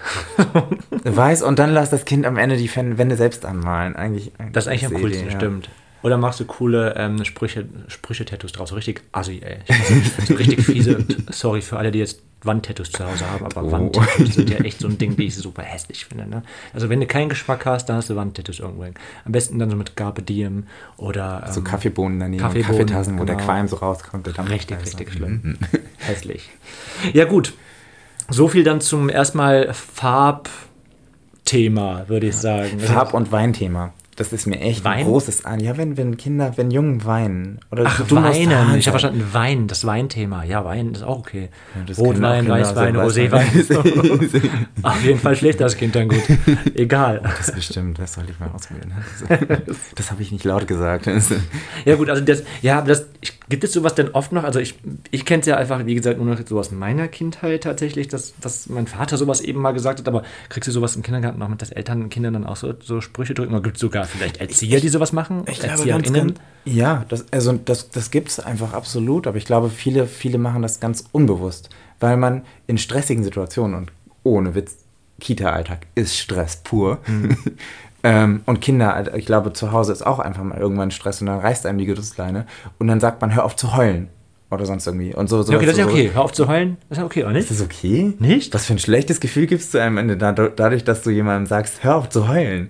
[1.04, 3.96] Weiß und dann lass das Kind am Ende die Wände selbst anmalen.
[3.96, 5.36] Eigentlich, Das ist eigentlich am coolsten, ja.
[5.36, 5.68] stimmt.
[6.02, 8.70] Oder machst du coole ähm, Sprüche, Sprüche-Tattoos draus?
[8.70, 9.58] So richtig assi, ey.
[9.68, 9.76] Ich
[10.26, 11.04] so richtig fiese.
[11.30, 13.70] Sorry für alle, die jetzt Wandtattoos zu Hause haben, aber Oh.
[13.70, 16.26] Wandtattoos sind ja echt so ein Ding, die ich super hässlich finde.
[16.26, 16.42] Ne?
[16.74, 18.82] Also wenn du keinen Geschmack hast, dann hast du Wandtattoos irgendwo.
[18.82, 18.96] hängen.
[19.24, 20.64] Am besten dann so mit Carpe Diem
[20.96, 23.46] oder ähm, So Kaffeebohnen daneben, Kaffeebohnen, Kaffeetassen, wo der genau.
[23.46, 24.26] Qualm so rauskommt.
[24.26, 25.56] der Richtig, richtig schlimm.
[25.98, 26.50] Hässlich.
[27.12, 27.52] Ja, gut.
[28.28, 30.48] So viel dann zum erstmal Farbthema,
[32.08, 32.80] würde ich sagen.
[32.80, 33.92] Farb- und Weinthema.
[34.16, 34.98] Das ist mir echt Wein?
[34.98, 35.58] ein großes An.
[35.58, 37.60] Ja, wenn, wenn Kinder, wenn Jungen weinen.
[37.70, 38.76] Oder Ach, du Weinen.
[38.76, 40.44] Ich habe verstanden, Wein, das Weinthema.
[40.44, 41.48] Ja, Wein ist auch okay.
[41.72, 44.42] können Rotwein, Weißwein, sein, Roséwein.
[44.82, 46.20] Auf jeden Fall schläft das Kind dann gut.
[46.74, 47.20] Egal.
[47.22, 48.92] Das ist bestimmt, das sollte ich mal ausprobieren.
[49.66, 51.08] Das, das habe ich nicht laut gesagt.
[51.86, 53.06] Ja gut, also das, ja, das,
[53.48, 54.44] gibt es sowas denn oft noch?
[54.44, 54.74] Also ich,
[55.10, 58.34] ich kenne es ja einfach, wie gesagt, nur noch so aus meiner Kindheit tatsächlich, dass,
[58.40, 61.48] dass mein Vater sowas eben mal gesagt hat, aber kriegst du sowas im Kindergarten noch
[61.48, 63.54] mit, dass Eltern Kindern dann auch so, so Sprüche drücken?
[63.54, 65.44] Oder gibt es sogar vielleicht Erzieher, die sowas machen?
[65.48, 66.34] Ich glaube ganz, ganz,
[66.64, 70.62] ja, das, also das, das gibt es einfach absolut, aber ich glaube, viele, viele machen
[70.62, 74.76] das ganz unbewusst, weil man in stressigen Situationen und ohne Witz,
[75.20, 76.98] Kita-Alltag ist Stress pur.
[78.02, 81.40] ähm, und Kinder, ich glaube, zu Hause ist auch einfach mal irgendwann Stress und dann
[81.40, 82.46] reißt einem die Geduldsleine
[82.78, 84.08] und dann sagt man, hör auf zu heulen.
[84.50, 85.14] Oder sonst irgendwie.
[85.14, 86.10] Und so, so Ja, okay, das ist ja okay.
[86.12, 86.76] Hör auf zu heulen.
[86.90, 87.50] Das ist ja okay, oder nicht?
[87.50, 88.12] Ist das okay?
[88.18, 88.52] Nicht?
[88.52, 91.82] Was für ein schlechtes Gefühl gibst du einem Ende da, dadurch, dass du jemandem sagst,
[91.82, 92.68] hör auf zu heulen?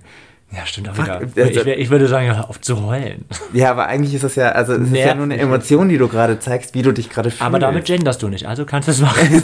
[0.55, 1.17] Ja, stimmt auch wieder.
[1.19, 3.25] also- Ich, ich würde sagen, auf zu heulen.
[3.53, 5.37] Ja, aber eigentlich ist das ja, also es ist ja nur eine.
[5.37, 7.41] Emotion, die du gerade zeigst, wie du dich gerade fühlst.
[7.43, 9.43] Aber damit genderst du nicht, also kannst du es machen.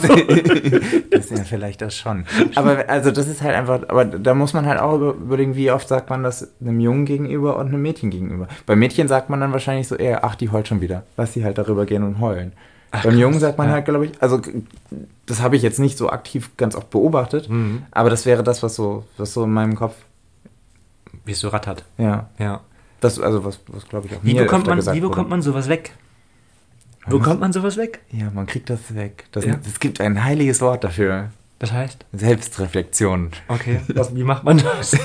[1.10, 2.24] Das ist ja vielleicht das schon.
[2.54, 5.70] Aber also das ist halt einfach, aber da muss man halt auch über- überlegen, wie
[5.70, 8.48] oft sagt man das einem Jungen gegenüber und einem Mädchen gegenüber.
[8.66, 11.04] Bei Mädchen sagt man dann wahrscheinlich so eher, ach, die heult schon wieder.
[11.16, 12.52] Lass sie halt darüber gehen und heulen.
[12.90, 13.74] Beim krass, Jungen sagt man ja.
[13.74, 14.40] halt, glaube ich, also
[15.26, 17.82] das habe ich jetzt nicht so aktiv ganz oft beobachtet, Mhm.
[17.92, 19.94] aber das wäre das, was so, was so in meinem Kopf,
[21.30, 21.84] Wie es so rattert.
[21.96, 22.58] ja, Ja.
[23.00, 25.28] das, also was, was glaube ich auch Wie mir bekommt, man, wie bekommt wurde.
[25.30, 25.92] man sowas weg?
[27.06, 28.00] Man muss- Bekommt man sowas weg?
[28.10, 29.26] Ja, man kriegt das weg.
[29.30, 29.54] Das, Ja.
[29.64, 31.30] Es gibt ein heiliges Wort dafür.
[31.60, 32.04] Das heißt?
[32.12, 33.30] Selbstreflexion.
[33.46, 33.80] Okay.
[33.94, 34.96] Was, wie macht man das?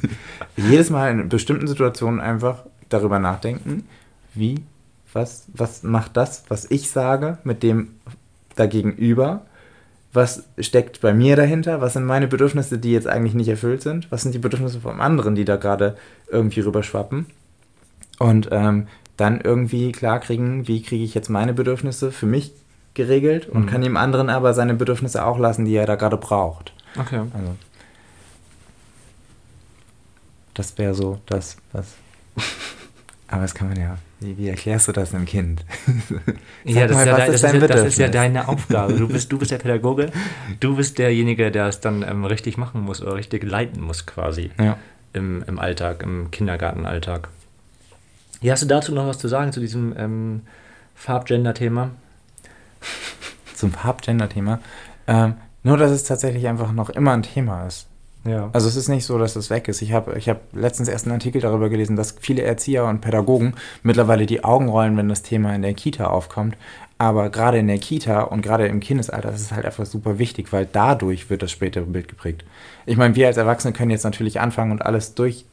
[0.56, 3.86] Jedes Mal in bestimmten Situationen einfach darüber nachdenken,
[4.32, 4.64] wie,
[5.12, 7.90] was, was macht das, was ich sage, mit dem
[8.56, 9.42] dagegenüber,
[10.12, 14.10] was steckt bei mir dahinter, was sind meine Bedürfnisse, die jetzt eigentlich nicht erfüllt sind,
[14.10, 15.96] was sind die Bedürfnisse vom anderen, die da gerade
[16.30, 17.26] irgendwie rüberschwappen
[18.18, 22.52] und ähm, dann irgendwie klarkriegen, wie kriege ich jetzt meine Bedürfnisse für mich
[22.94, 23.66] geregelt und Mhm.
[23.66, 26.72] kann dem anderen aber seine Bedürfnisse auch lassen, die er da gerade braucht.
[26.98, 27.18] Okay.
[27.34, 27.56] Also.
[30.54, 31.94] Das wäre so das, was.
[33.28, 33.98] Aber das kann man ja.
[34.20, 35.64] Wie, wie erklärst du das einem Kind?
[36.64, 38.94] Ja, das, mal, ist ja, dein- das, ist dein ist, das ist ja deine Aufgabe.
[38.94, 40.10] Du bist, du bist der Pädagoge.
[40.60, 44.50] Du bist derjenige, der es dann ähm, richtig machen muss oder richtig leiten muss quasi
[44.58, 44.76] Ja.
[45.12, 47.28] im, im Alltag, im Kindergartenalltag.
[48.40, 50.42] Ja, hast du dazu noch was zu sagen zu diesem ähm,
[50.94, 51.90] Farbgender-Thema?
[53.54, 54.60] Zum Farbgender-Thema.
[55.08, 57.87] Ähm, nur, dass es tatsächlich einfach noch immer ein Thema ist.
[58.24, 58.50] Ja.
[58.52, 59.80] Also es ist nicht so, dass es weg ist.
[59.80, 63.54] Ich habe ich hab letztens erst einen Artikel darüber gelesen, dass viele Erzieher und Pädagogen
[63.82, 66.56] mittlerweile die Augen rollen, wenn das Thema in der Kita aufkommt.
[66.98, 70.52] Aber gerade in der Kita und gerade im Kindesalter ist es halt einfach super wichtig,
[70.52, 72.44] weil dadurch wird das spätere Bild geprägt.
[72.86, 75.44] Ich meine, wir als Erwachsene können jetzt natürlich anfangen und alles durch.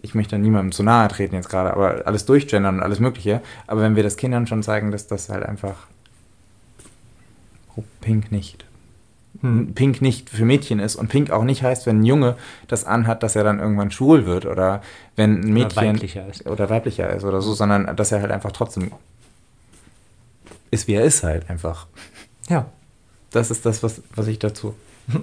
[0.00, 3.42] Ich möchte niemandem zu nahe treten jetzt gerade, aber alles durchgendern und alles Mögliche.
[3.66, 5.86] Aber wenn wir das Kindern schon zeigen, dass das halt einfach.
[7.76, 8.67] Oh, pink nicht.
[9.40, 9.74] Hm.
[9.74, 13.22] Pink nicht für Mädchen ist und Pink auch nicht heißt, wenn ein Junge das anhat,
[13.22, 14.82] dass er dann irgendwann schwul wird oder
[15.16, 18.32] wenn ein Mädchen oder weiblicher ist oder, weiblicher ist oder so, sondern dass er halt
[18.32, 18.90] einfach trotzdem
[20.70, 21.86] ist, wie er ist halt einfach.
[22.48, 22.66] Ja.
[23.30, 24.74] Das ist das, was, was ich dazu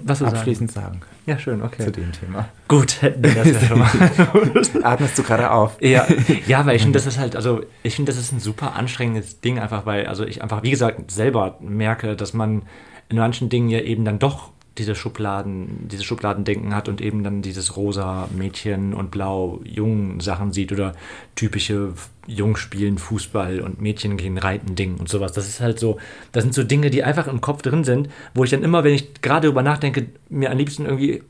[0.04, 0.86] was abschließend sagen?
[0.86, 1.10] sagen kann.
[1.26, 1.84] Ja, schön, okay.
[1.84, 2.48] Zu dem Thema.
[2.68, 3.90] Gut, hätten wir das ja schon mal.
[4.82, 5.80] Atmest du gerade auf?
[5.80, 6.06] Ja,
[6.46, 9.40] ja weil ich finde, das ist halt, also ich finde, das ist ein super anstrengendes
[9.40, 12.62] Ding, einfach weil, also ich einfach, wie gesagt, selber merke, dass man
[13.08, 17.40] in manchen Dingen ja eben dann doch diese Schubladen, diese Schubladendenken hat und eben dann
[17.40, 20.92] dieses rosa Mädchen und blau Jungen Sachen sieht oder
[21.34, 21.94] typische
[22.26, 25.32] Jungs spielen Fußball und Mädchen gehen reiten Ding und sowas.
[25.32, 25.98] Das ist halt so,
[26.32, 28.94] das sind so Dinge, die einfach im Kopf drin sind, wo ich dann immer, wenn
[28.94, 31.22] ich gerade darüber nachdenke, mir am liebsten irgendwie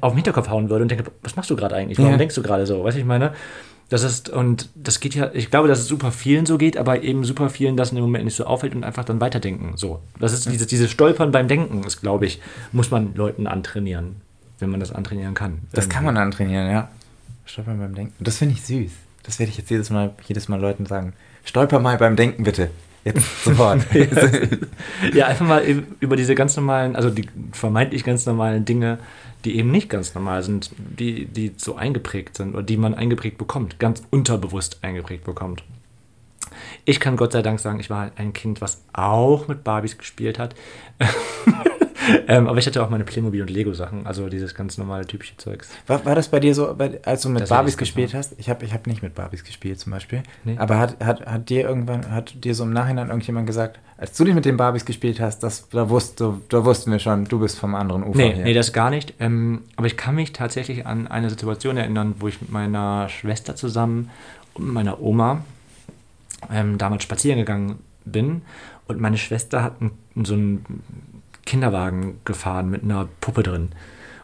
[0.00, 1.98] auf den Hinterkopf hauen würde und denke, was machst du gerade eigentlich?
[1.98, 2.18] Warum ja.
[2.18, 2.84] denkst du gerade so?
[2.84, 3.32] Weißt du, ich meine?
[3.90, 7.02] Das ist, und das geht ja, ich glaube, dass es super vielen so geht, aber
[7.02, 9.72] eben super vielen das im Moment nicht so auffällt und einfach dann weiterdenken.
[9.76, 10.00] So.
[10.18, 14.16] Das ist dieses, dieses Stolpern beim Denken, ist, glaube ich, muss man Leuten antrainieren,
[14.60, 15.58] wenn man das antrainieren kann.
[15.72, 16.88] Das kann man antrainieren, ja.
[17.44, 18.14] Stolpern beim Denken.
[18.22, 18.92] Das finde ich süß.
[19.24, 21.12] Das werde ich jetzt jedes Mal, jedes Mal Leuten sagen.
[21.44, 22.70] Stolper mal beim Denken, bitte.
[23.04, 23.86] Jetzt sofort.
[25.14, 25.64] ja, einfach mal
[26.00, 28.98] über diese ganz normalen, also die vermeintlich ganz normalen Dinge
[29.44, 33.38] die eben nicht ganz normal sind, die, die so eingeprägt sind oder die man eingeprägt
[33.38, 35.64] bekommt, ganz unterbewusst eingeprägt bekommt.
[36.84, 40.38] Ich kann Gott sei Dank sagen, ich war ein Kind, was auch mit Barbies gespielt
[40.38, 40.54] hat.
[42.28, 45.68] ähm, aber ich hatte auch meine Playmobil- und Lego-Sachen, also dieses ganz normale typische Zeugs.
[45.86, 48.34] War, war das bei dir so, als du mit das Barbies gespielt hast?
[48.38, 50.22] Ich habe ich hab nicht mit Barbies gespielt zum Beispiel.
[50.44, 50.56] Nee.
[50.58, 54.24] Aber hat, hat, hat dir irgendwann, hat dir so im Nachhinein irgendjemand gesagt, als du
[54.24, 57.58] dich mit den Barbies gespielt hast, das, da, wusste, da wussten wir schon, du bist
[57.58, 58.44] vom anderen Ufer nee, her.
[58.44, 59.14] Nee, das gar nicht.
[59.20, 63.56] Ähm, aber ich kann mich tatsächlich an eine Situation erinnern, wo ich mit meiner Schwester
[63.56, 64.10] zusammen
[64.54, 65.44] und meiner Oma
[66.50, 68.42] ähm, damals spazieren gegangen bin
[68.90, 69.74] und meine Schwester hat
[70.24, 70.82] so einen
[71.50, 73.70] Kinderwagen gefahren mit einer Puppe drin.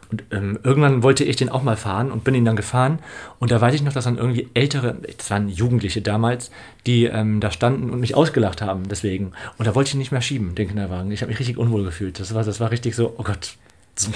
[0.09, 2.99] Und ähm, irgendwann wollte ich den auch mal fahren und bin ihn dann gefahren.
[3.39, 6.49] Und da weiß ich noch, dass dann irgendwie ältere, das waren Jugendliche damals,
[6.85, 9.33] die ähm, da standen und mich ausgelacht haben deswegen.
[9.57, 11.11] Und da wollte ich ihn nicht mehr schieben, den Kinderwagen.
[11.11, 12.21] Ich habe mich richtig unwohl gefühlt.
[12.21, 13.55] Das war, das war richtig so, oh Gott.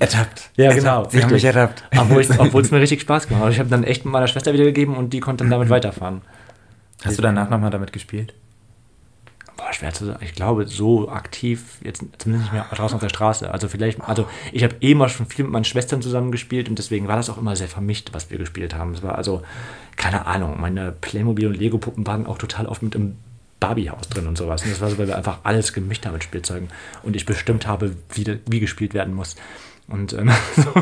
[0.00, 0.50] Ertappt.
[0.56, 0.80] Ja, ertappt.
[0.80, 1.02] genau.
[1.02, 1.22] Sie richtig.
[1.22, 1.84] haben mich ertappt.
[2.38, 3.52] Obwohl es mir richtig Spaß gemacht hat.
[3.52, 6.22] Ich habe dann echt mit meiner Schwester wiedergegeben und die konnte dann damit weiterfahren.
[7.04, 8.34] Hast du danach nochmal damit gespielt?
[9.56, 10.18] Boah, schwer zu sagen.
[10.22, 13.50] Ich glaube, so aktiv, jetzt zumindest nicht mehr draußen auf der Straße.
[13.50, 16.78] Also vielleicht, also ich habe eh mal schon viel mit meinen Schwestern zusammen gespielt und
[16.78, 18.92] deswegen war das auch immer sehr vermischt, was wir gespielt haben.
[18.92, 19.42] Es war also,
[19.96, 23.16] keine Ahnung, meine Playmobil- und Lego-Puppen waren auch total oft mit im
[23.58, 24.62] Barbie-Haus drin und sowas.
[24.62, 26.68] Und das war so, weil wir einfach alles gemischt haben mit Spielzeugen
[27.02, 29.36] und ich bestimmt habe, wie, wie gespielt werden muss.
[29.88, 30.74] Und ähm, so.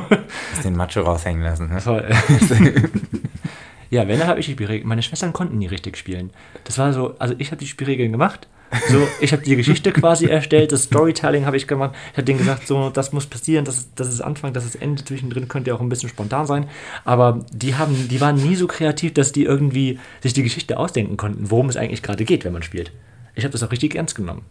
[0.52, 1.80] Hast den Macho raushängen lassen, ne?
[1.80, 2.04] Voll.
[3.90, 4.88] ja, wenn, dann habe ich die Spielregeln.
[4.88, 6.30] Meine Schwestern konnten nie richtig spielen.
[6.64, 8.48] Das war so, also ich habe die Spielregeln gemacht
[8.88, 11.94] so, ich habe die Geschichte quasi erstellt, das Storytelling habe ich gemacht.
[12.11, 14.77] Ich habe denen gesagt, so, das muss passieren, das ist, das ist Anfang, das ist
[14.77, 15.05] Ende.
[15.05, 16.68] Zwischendrin könnte ja auch ein bisschen spontan sein.
[17.05, 21.16] Aber die, haben, die waren nie so kreativ, dass die irgendwie sich die Geschichte ausdenken
[21.16, 22.92] konnten, worum es eigentlich gerade geht, wenn man spielt.
[23.35, 24.42] Ich habe das auch richtig ernst genommen.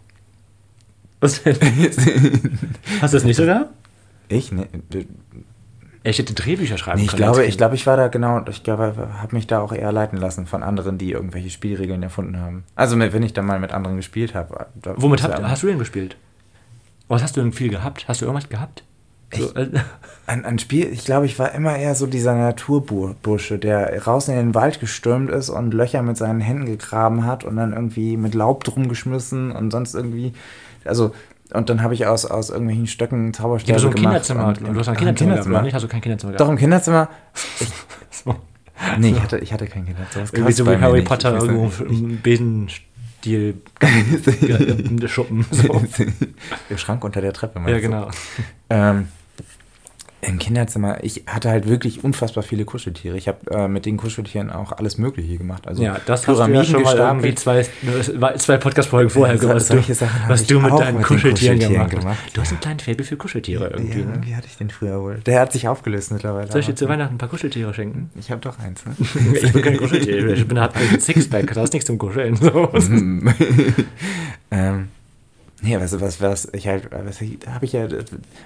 [1.20, 1.58] Was denn?
[3.02, 3.74] Hast du das nicht so gehabt?
[4.28, 4.52] Ich?
[4.52, 4.68] Ne,
[6.12, 7.24] ich hätte Drehbücher schreiben nee, ich können.
[7.24, 10.18] Glaube, ich glaube, ich war da genau, ich glaube, habe mich da auch eher leiten
[10.18, 12.66] lassen von anderen, die irgendwelche Spielregeln erfunden haben.
[12.76, 14.68] Also wenn ich dann mal mit anderen gespielt habe.
[14.96, 16.18] Womit habt, hast du denn gespielt?
[17.08, 18.08] Was hast du denn viel gehabt?
[18.08, 18.84] Hast du irgendwas gehabt?
[19.36, 19.70] So, äh,
[20.28, 24.36] ein, ein Spiel, ich glaube, ich war immer eher so dieser Naturbursche, der raus in
[24.36, 28.34] den Wald gestürmt ist und Löcher mit seinen Händen gegraben hat und dann irgendwie mit
[28.34, 30.34] Laub drum geschmissen und sonst irgendwie.
[30.86, 31.14] Also
[31.52, 33.84] und dann habe ich aus, aus irgendwelchen Stöcken Zauberstäbe gemacht.
[33.84, 34.48] Ja, so ein Kinderzimmer.
[34.48, 35.62] Und, und, du hast ein Kinderzimmer, Kinderzimmer.
[35.62, 35.74] Nicht?
[35.74, 36.42] Hast du kein Kinderzimmer gehabt?
[36.42, 37.10] Doch, im Kinderzimmer.
[37.60, 37.68] Ich,
[38.12, 38.36] so.
[38.98, 40.26] Nee, ich hatte, ich hatte kein Kinderzimmer.
[40.32, 43.62] Irgendwie so wie Harry Potter irgendwo im Besenstil
[45.08, 45.46] Schuppen.
[45.52, 45.82] So.
[46.70, 47.62] Der Schrank unter der Treppe.
[47.70, 48.10] Ja, genau.
[48.70, 49.08] Ähm,
[50.24, 53.18] im Kinderzimmer, ich hatte halt wirklich unfassbar viele Kuscheltiere.
[53.18, 55.68] Ich habe äh, mit den Kuscheltieren auch alles Mögliche gemacht.
[55.68, 57.64] Also ja, das Pyramiden hast du ja schon mal irgendwie zwei,
[58.38, 59.56] zwei Podcast-Folgen vorher gemacht.
[59.56, 62.38] Was, solche Sachen was du mit deinen mit Kuscheltieren, Kuscheltieren gemacht, gemacht hast.
[62.38, 64.00] Du hast einen kleinen Faible für Kuscheltiere irgendwie.
[64.00, 64.12] Ja, ne?
[64.14, 65.20] irgendwie hatte ich den früher wohl.
[65.26, 66.52] Der hat sich aufgelöst mittlerweile.
[66.52, 68.10] Soll ich dir zu Weihnachten ein paar Kuscheltiere schenken?
[68.20, 68.86] Ich habe doch eins.
[68.86, 68.96] Ne?
[69.42, 70.28] ich bin kein Kuscheltier.
[70.30, 71.54] Ich bin halt ein Sixpack.
[71.54, 72.36] Da ist nichts zum Kuscheln.
[72.36, 72.70] So.
[74.52, 74.88] ähm,
[75.64, 77.88] Nee, was, was, was ich halt, was habe ich ja,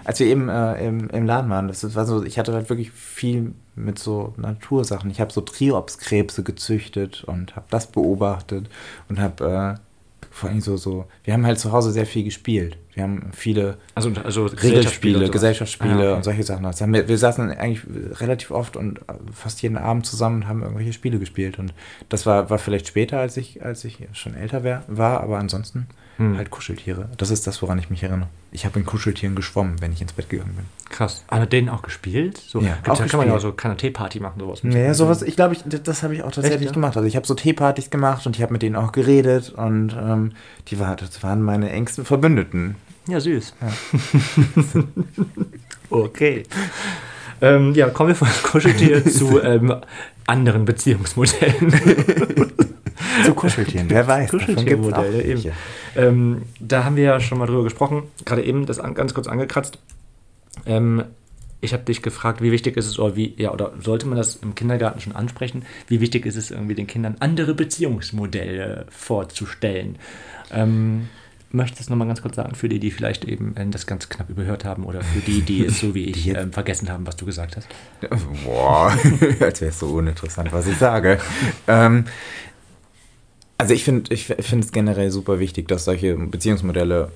[0.03, 2.91] als wir eben äh, im, im Laden waren, das war so, ich hatte halt wirklich
[2.91, 5.09] viel mit so Natursachen.
[5.09, 8.69] Ich habe so Triopskrebse gezüchtet und habe das beobachtet
[9.09, 12.77] und habe äh, vor allem so, so, wir haben halt zu Hause sehr viel gespielt.
[12.93, 16.13] Wir haben viele also, also Regelspiele, Gesellschaftsspiele ah, okay.
[16.13, 16.63] und solche Sachen.
[16.63, 17.81] Das haben wir, wir saßen eigentlich
[18.21, 18.99] relativ oft und
[19.33, 21.57] fast jeden Abend zusammen und haben irgendwelche Spiele gespielt.
[21.57, 21.73] Und
[22.09, 25.87] das war, war vielleicht später, als ich, als ich schon älter wär, war, aber ansonsten
[26.17, 26.35] Hm.
[26.35, 27.09] Halt Kuscheltiere.
[27.17, 28.27] Das ist das, woran ich mich erinnere.
[28.51, 30.65] Ich habe in Kuscheltieren geschwommen, wenn ich ins Bett gegangen bin.
[30.89, 31.23] Krass.
[31.27, 32.37] Aber mit denen auch gespielt?
[32.37, 34.61] So, ja, auch kann man ja auch so Kanapé-Party machen, sowas.
[34.63, 36.73] Ja, sowas, ich glaube, ich, das habe ich auch tatsächlich Echt, ja?
[36.73, 36.97] gemacht.
[36.97, 40.31] Also ich habe so Teepartys gemacht und ich habe mit denen auch geredet und ähm,
[40.69, 42.75] die war, das waren meine engsten Verbündeten.
[43.07, 43.53] Ja, süß.
[43.61, 44.83] Ja.
[45.91, 46.43] okay.
[47.41, 49.75] Ähm, ja, kommen wir von Kuscheltier zu ähm,
[50.25, 52.53] anderen Beziehungsmodellen.
[53.27, 54.31] zu Kuscheltieren, wer weiß.
[54.31, 55.43] Kuscheltiermodelle, eben.
[55.95, 59.27] Ähm, da haben wir ja schon mal drüber gesprochen, gerade eben das an, ganz kurz
[59.27, 59.79] angekratzt.
[60.65, 61.03] Ähm,
[61.59, 64.35] ich habe dich gefragt, wie wichtig ist es, oder wie, ja, oder sollte man das
[64.37, 65.65] im Kindergarten schon ansprechen?
[65.87, 69.97] Wie wichtig ist es irgendwie den Kindern andere Beziehungsmodelle vorzustellen?
[70.51, 71.09] Ähm,
[71.51, 74.09] möchtest du noch mal ganz kurz sagen, für die, die vielleicht eben äh, das ganz
[74.09, 77.15] knapp überhört haben oder für die, die es so wie ich ähm, vergessen haben, was
[77.15, 77.67] du gesagt hast?
[78.45, 78.91] Boah,
[79.39, 81.19] als wäre es so uninteressant, was ich sage.
[81.67, 82.05] ähm,
[83.57, 87.11] also ich finde ich find es generell super wichtig, dass solche Beziehungsmodelle,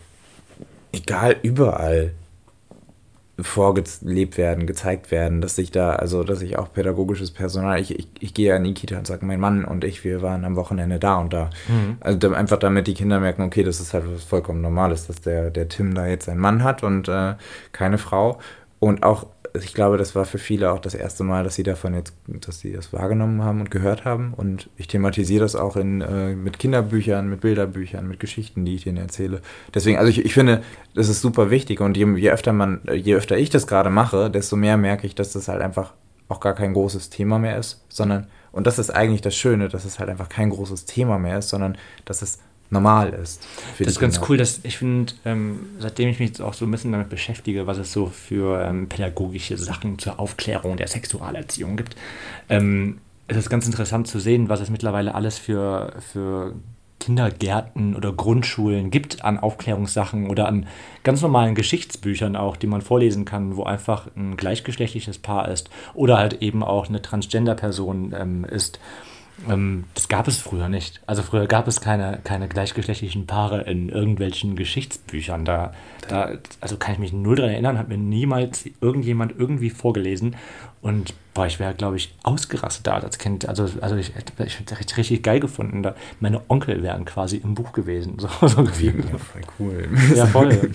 [0.91, 2.13] egal überall,
[3.39, 8.07] vorgelebt werden, gezeigt werden, dass ich da, also dass ich auch pädagogisches Personal, ich, ich,
[8.19, 10.55] ich gehe ja in die Kita und sage, mein Mann und ich, wir waren am
[10.55, 11.49] Wochenende da und da.
[11.67, 11.97] Mhm.
[12.01, 15.49] Also einfach damit die Kinder merken, okay, das ist halt was vollkommen Normales, dass der,
[15.49, 17.35] der Tim da jetzt einen Mann hat und äh,
[17.71, 18.39] keine Frau.
[18.79, 21.93] Und auch ich glaube, das war für viele auch das erste Mal, dass sie davon
[21.93, 24.33] jetzt, dass sie das wahrgenommen haben und gehört haben.
[24.33, 28.87] Und ich thematisiere das auch in, äh, mit Kinderbüchern, mit Bilderbüchern, mit Geschichten, die ich
[28.87, 29.41] ihnen erzähle.
[29.73, 30.61] Deswegen, also ich, ich finde,
[30.95, 31.81] das ist super wichtig.
[31.81, 35.15] Und je, je öfter man, je öfter ich das gerade mache, desto mehr merke ich,
[35.15, 35.93] dass das halt einfach
[36.29, 39.83] auch gar kein großes Thema mehr ist, sondern, und das ist eigentlich das Schöne, dass
[39.83, 42.39] es halt einfach kein großes Thema mehr ist, sondern dass es
[42.71, 43.45] normal ist.
[43.77, 46.71] das ist ganz cool, dass ich finde, ähm, seitdem ich mich jetzt auch so ein
[46.71, 51.95] bisschen damit beschäftige, was es so für ähm, pädagogische Sachen zur Aufklärung der Sexualerziehung gibt,
[52.49, 56.53] ähm, ist es ganz interessant zu sehen, was es mittlerweile alles für, für
[57.01, 60.67] Kindergärten oder Grundschulen gibt an Aufklärungssachen oder an
[61.03, 66.17] ganz normalen Geschichtsbüchern auch, die man vorlesen kann, wo einfach ein gleichgeschlechtliches Paar ist oder
[66.17, 68.79] halt eben auch eine Transgender-Person ähm, ist.
[69.49, 71.01] Ähm, das gab es früher nicht.
[71.05, 75.45] Also früher gab es keine, keine gleichgeschlechtlichen Paare in irgendwelchen Geschichtsbüchern.
[75.45, 75.73] Da,
[76.07, 80.35] da, also kann ich mich null daran erinnern, hat mir niemals irgendjemand irgendwie vorgelesen.
[80.81, 83.47] Und boah, ich wäre, glaube ich, ausgerastet da als Kind.
[83.47, 85.83] Also, also ich, ich hätte richtig, richtig geil gefunden.
[85.83, 88.17] Da meine Onkel wären quasi im Buch gewesen.
[88.21, 88.61] So, so.
[88.63, 89.89] Ja, voll cool.
[90.15, 90.71] Ja, voll.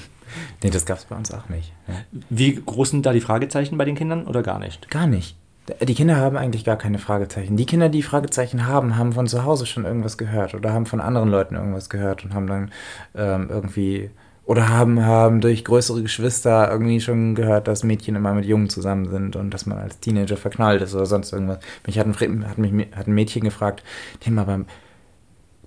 [0.63, 1.73] nee, das gab es bei uns auch nicht.
[1.87, 1.95] Ja.
[2.31, 4.91] Wie groß sind da die Fragezeichen bei den Kindern oder gar nicht?
[4.91, 5.37] Gar nicht.
[5.83, 7.57] Die Kinder haben eigentlich gar keine Fragezeichen.
[7.57, 11.01] Die Kinder, die Fragezeichen haben, haben von zu Hause schon irgendwas gehört oder haben von
[11.01, 12.71] anderen Leuten irgendwas gehört und haben dann
[13.17, 14.11] ähm, irgendwie
[14.45, 19.11] oder haben, haben durch größere Geschwister irgendwie schon gehört, dass Mädchen immer mit Jungen zusammen
[19.11, 21.59] sind und dass man als Teenager verknallt ist oder sonst irgendwas.
[21.85, 23.83] Mich hat ein, hat mich, hat ein Mädchen gefragt,
[24.21, 24.61] Tim, aber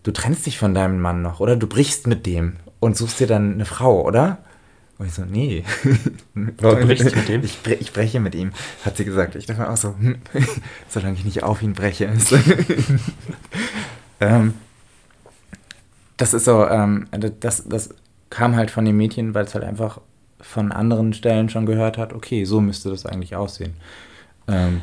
[0.03, 1.57] du trennst dich von deinem Mann noch, oder?
[1.57, 4.37] Du brichst mit dem und suchst dir dann eine Frau, oder?
[4.99, 5.63] Und ich so, nee.
[6.35, 7.43] Du brichst mit dem?
[7.43, 8.51] Ich, ich, breche mit ihm,
[8.83, 9.35] hat sie gesagt.
[9.35, 10.17] Ich dachte mir auch so, hm,
[10.89, 12.11] solange ich nicht auf ihn breche.
[14.19, 14.53] ähm,
[16.17, 17.07] das ist so, ähm,
[17.39, 17.89] das, das
[18.29, 20.01] kam halt von dem Mädchen, weil es halt einfach
[20.41, 23.75] von anderen Stellen schon gehört hat, okay, so müsste das eigentlich aussehen.
[24.49, 24.81] Ähm,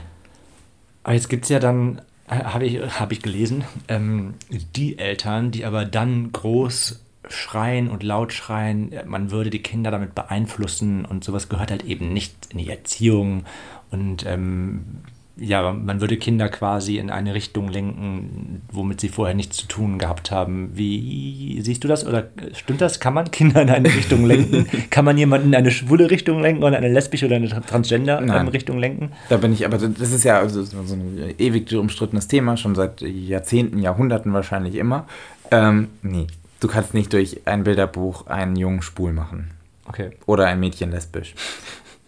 [1.02, 5.50] aber jetzt gibt es ja dann, äh, habe ich, hab ich gelesen, ähm, die Eltern,
[5.50, 11.24] die aber dann groß schreien und laut schreien, man würde die Kinder damit beeinflussen und
[11.24, 13.44] sowas gehört halt eben nicht in die Erziehung
[13.90, 15.02] und ähm,
[15.38, 19.98] ja, man würde Kinder quasi in eine Richtung lenken, womit sie vorher nichts zu tun
[19.98, 20.70] gehabt haben.
[20.72, 23.00] Wie siehst du das oder stimmt das?
[23.00, 24.66] Kann man Kinder in eine Richtung lenken?
[24.90, 29.12] Kann man jemanden in eine schwule Richtung lenken oder eine lesbische oder eine Transgender-Richtung lenken?
[29.28, 33.02] Da bin ich, aber das ist ja also so ein ewig umstrittenes Thema, schon seit
[33.02, 35.06] Jahrzehnten, Jahrhunderten wahrscheinlich immer.
[35.50, 36.26] Ähm, nee,
[36.60, 39.50] Du kannst nicht durch ein Bilderbuch einen Jungen schwul machen.
[39.86, 40.10] Okay.
[40.26, 41.34] Oder ein Mädchen lesbisch.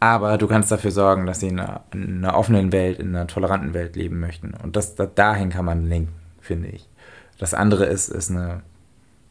[0.01, 3.27] Aber du kannst dafür sorgen, dass sie in einer, in einer offenen Welt, in einer
[3.27, 4.55] toleranten Welt leben möchten.
[4.55, 6.89] Und das, das, dahin kann man lenken, finde ich.
[7.39, 8.63] Das andere ist, ist eine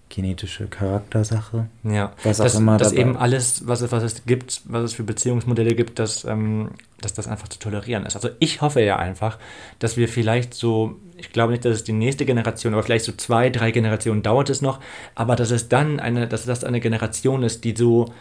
[0.09, 1.67] genetische Charaktersache.
[1.83, 2.77] Ja, was auch das, immer.
[2.77, 6.71] Dass eben alles, was es, was es gibt, was es für Beziehungsmodelle gibt, dass, ähm,
[7.01, 8.15] dass das einfach zu tolerieren ist.
[8.15, 9.37] Also ich hoffe ja einfach,
[9.79, 13.11] dass wir vielleicht so, ich glaube nicht, dass es die nächste Generation, aber vielleicht so
[13.11, 14.79] zwei, drei Generationen dauert es noch,
[15.15, 18.13] aber dass es dann eine, dass das eine Generation ist, die so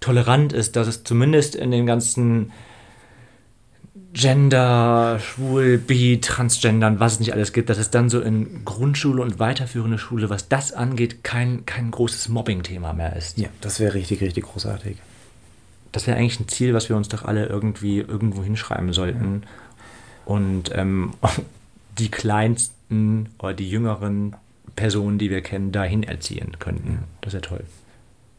[0.00, 2.52] tolerant ist, dass es zumindest in den ganzen
[4.14, 9.20] Gender, Schwul, Bi, Transgendern, was es nicht alles gibt, dass es dann so in Grundschule
[9.20, 13.38] und weiterführende Schule, was das angeht, kein, kein großes Mobbing-Thema mehr ist.
[13.38, 14.98] Ja, das wäre richtig, richtig großartig.
[15.90, 19.42] Das wäre eigentlich ein Ziel, was wir uns doch alle irgendwie irgendwo hinschreiben sollten.
[19.42, 20.32] Ja.
[20.32, 21.14] Und ähm,
[21.98, 24.36] die Kleinsten oder die Jüngeren
[24.76, 27.04] Personen, die wir kennen, dahin erziehen könnten.
[27.20, 27.64] Das ja toll.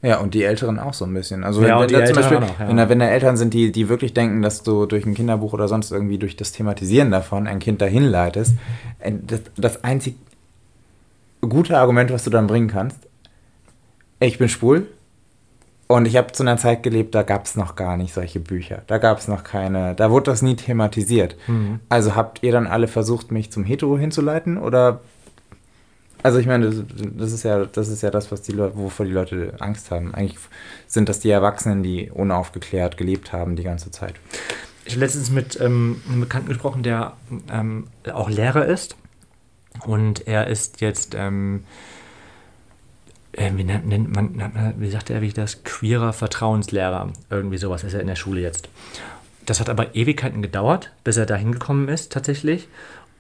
[0.05, 1.43] Ja, und die Älteren auch so ein bisschen.
[1.43, 2.67] Also Ja, wenn, wenn, die da zum Beispiel, noch, ja.
[2.67, 5.53] wenn, da, wenn da Eltern sind, die, die wirklich denken, dass du durch ein Kinderbuch
[5.53, 8.55] oder sonst irgendwie durch das Thematisieren davon ein Kind dahin leitest,
[8.99, 10.15] äh, das, das einzig
[11.41, 12.97] gute Argument, was du dann bringen kannst,
[14.19, 14.87] ich bin schwul
[15.87, 18.83] und ich habe zu einer Zeit gelebt, da gab es noch gar nicht solche Bücher.
[18.87, 21.35] Da gab es noch keine, da wurde das nie thematisiert.
[21.47, 21.79] Mhm.
[21.89, 25.01] Also habt ihr dann alle versucht, mich zum Hetero hinzuleiten oder
[26.25, 26.71] also ich meine,
[27.17, 30.15] das, ist ja, das ist ja das, was die Leute, wovor die Leute Angst haben.
[30.15, 30.39] Eigentlich
[30.87, 34.15] sind das die Erwachsenen, die unaufgeklärt gelebt haben die ganze Zeit.
[34.85, 37.13] Ich habe letztens mit ähm, einem Bekannten gesprochen, der
[37.51, 38.95] ähm, auch Lehrer ist.
[39.85, 41.63] Und er ist jetzt, ähm,
[43.33, 47.13] äh, wie nennt, man, wie sagt er, wie das, queerer Vertrauenslehrer.
[47.29, 48.67] Irgendwie sowas ist er in der Schule jetzt.
[49.45, 52.67] Das hat aber Ewigkeiten gedauert, bis er da hingekommen ist, tatsächlich.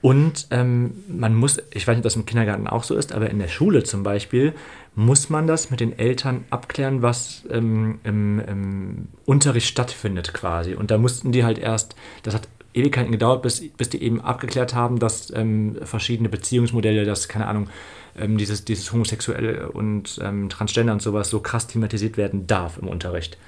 [0.05, 3.31] Und ähm, man muss, ich weiß nicht, ob das im Kindergarten auch so ist, aber
[3.31, 4.53] in der Schule zum Beispiel
[4.93, 10.75] muss man das mit den Eltern abklären, was ähm, im, im Unterricht stattfindet quasi.
[10.75, 14.75] Und da mussten die halt erst, das hat Ewigkeiten gedauert, bis, bis die eben abgeklärt
[14.75, 17.69] haben, dass ähm, verschiedene Beziehungsmodelle, dass, keine Ahnung,
[18.15, 22.89] ähm, dieses, dieses Homosexuelle und ähm, Transgender und sowas so krass thematisiert werden darf im
[22.89, 23.39] Unterricht.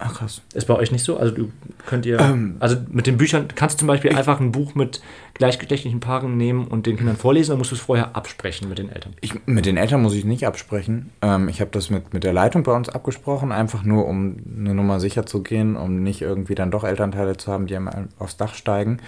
[0.00, 0.42] Ach krass.
[0.54, 1.16] Ist bei euch nicht so?
[1.16, 1.52] Also du
[1.86, 2.56] könnt ihr, Ähm.
[2.60, 5.00] also mit den Büchern, kannst du zum Beispiel einfach ein Buch mit
[5.34, 8.90] gleichgeschlechtlichen Paaren nehmen und den Kindern vorlesen, oder musst du es vorher absprechen mit den
[8.90, 9.14] Eltern?
[9.20, 11.10] Ich, mit den Eltern muss ich nicht absprechen.
[11.20, 14.74] Ähm, ich habe das mit, mit der Leitung bei uns abgesprochen, einfach nur, um eine
[14.74, 18.36] Nummer sicher zu gehen, um nicht irgendwie dann doch Elternteile zu haben, die einem aufs
[18.36, 18.98] Dach steigen.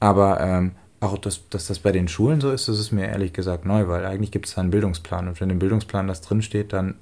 [0.00, 3.32] Aber ähm, auch, dass, dass das bei den Schulen so ist, das ist mir ehrlich
[3.34, 5.28] gesagt neu, weil eigentlich gibt es da einen Bildungsplan.
[5.28, 6.94] Und wenn im Bildungsplan das drinsteht, dann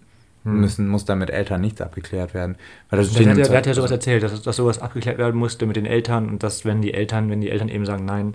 [0.55, 2.57] müssen, muss da mit Eltern nichts abgeklärt werden.
[2.91, 5.37] Weil das der, im der, Zeug- hat ja sowas erzählt, dass, dass sowas abgeklärt werden
[5.39, 8.35] musste mit den Eltern und dass, wenn die Eltern, wenn die Eltern eben sagen, nein,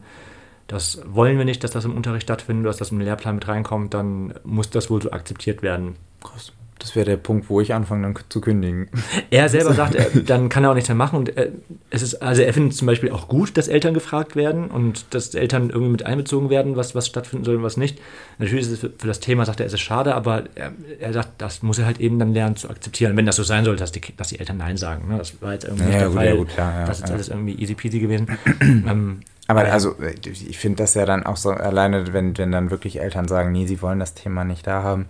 [0.68, 3.94] das wollen wir nicht, dass das im Unterricht stattfindet, dass das im Lehrplan mit reinkommt,
[3.94, 5.96] dann muss das wohl so akzeptiert werden.
[6.24, 6.54] Krass.
[6.84, 8.90] Das wäre der Punkt, wo ich anfange dann zu kündigen.
[9.32, 11.18] Er selber sagt, er, dann kann er auch nichts mehr machen.
[11.18, 11.48] Und er,
[11.90, 15.34] es ist, also er findet zum Beispiel auch gut, dass Eltern gefragt werden und dass
[15.34, 18.02] Eltern irgendwie mit einbezogen werden, was, was stattfinden soll und was nicht.
[18.38, 21.30] Natürlich ist es für, das Thema, sagt er, es ist schade, aber er, er sagt,
[21.42, 23.94] das muss er halt eben dann lernen zu akzeptieren, wenn das so sein soll, dass
[23.94, 25.08] die, dass die Eltern Nein sagen.
[25.08, 25.18] Ne?
[25.18, 26.26] Das war jetzt irgendwie Ja, nicht der gut, Fall.
[26.26, 27.16] ja, gut, klar, ja, das ist ja.
[27.16, 28.28] alles irgendwie easy peasy gewesen.
[28.62, 32.72] ähm, Aber also, äh, ich finde das ja dann auch so, alleine, wenn, wenn dann
[32.72, 35.06] wirklich Eltern sagen, nee, sie wollen das Thema nicht da haben,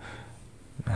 [0.86, 0.90] äh,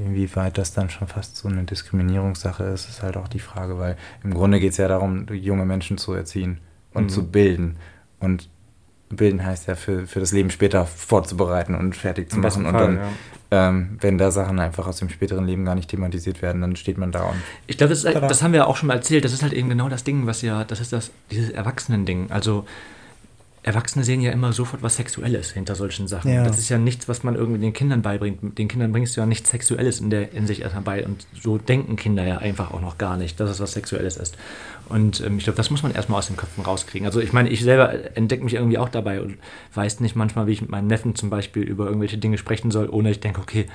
[0.00, 3.96] inwieweit das dann schon fast so eine Diskriminierungssache ist, ist halt auch die Frage, weil
[4.24, 6.58] im Grunde geht es ja darum, junge Menschen zu erziehen
[6.94, 7.08] und Mhm.
[7.10, 7.76] zu bilden.
[8.18, 8.48] Und
[9.10, 12.64] bilden heißt ja für, für das Leben später vorzubereiten und fertig zu Im machen.
[12.66, 13.08] Und Fall, dann,
[13.50, 16.96] ähm, wenn da Sachen einfach aus dem späteren Leben gar nicht thematisiert werden, dann steht
[16.96, 17.36] man da und
[17.66, 18.28] Ich glaube, das, Tada.
[18.28, 19.24] das haben wir auch schon mal erzählt.
[19.24, 22.30] Das ist halt eben genau das Ding, was ja, das ist das, dieses Erwachsenen-Ding.
[22.30, 22.64] Also
[23.62, 26.32] Erwachsene sehen ja immer sofort was Sexuelles hinter solchen Sachen.
[26.32, 26.44] Ja.
[26.44, 28.56] Das ist ja nichts, was man irgendwie den Kindern beibringt.
[28.56, 31.04] Den Kindern bringst du ja nichts Sexuelles in, der, in sich erstmal bei.
[31.04, 34.38] Und so denken Kinder ja einfach auch noch gar nicht, dass es was Sexuelles ist.
[34.88, 37.06] Und ähm, ich glaube, das muss man erstmal aus den Köpfen rauskriegen.
[37.06, 39.36] Also ich meine, ich selber entdecke mich irgendwie auch dabei und
[39.74, 42.88] weiß nicht manchmal, wie ich mit meinem Neffen zum Beispiel über irgendwelche Dinge sprechen soll,
[42.88, 43.66] ohne ich denke, okay,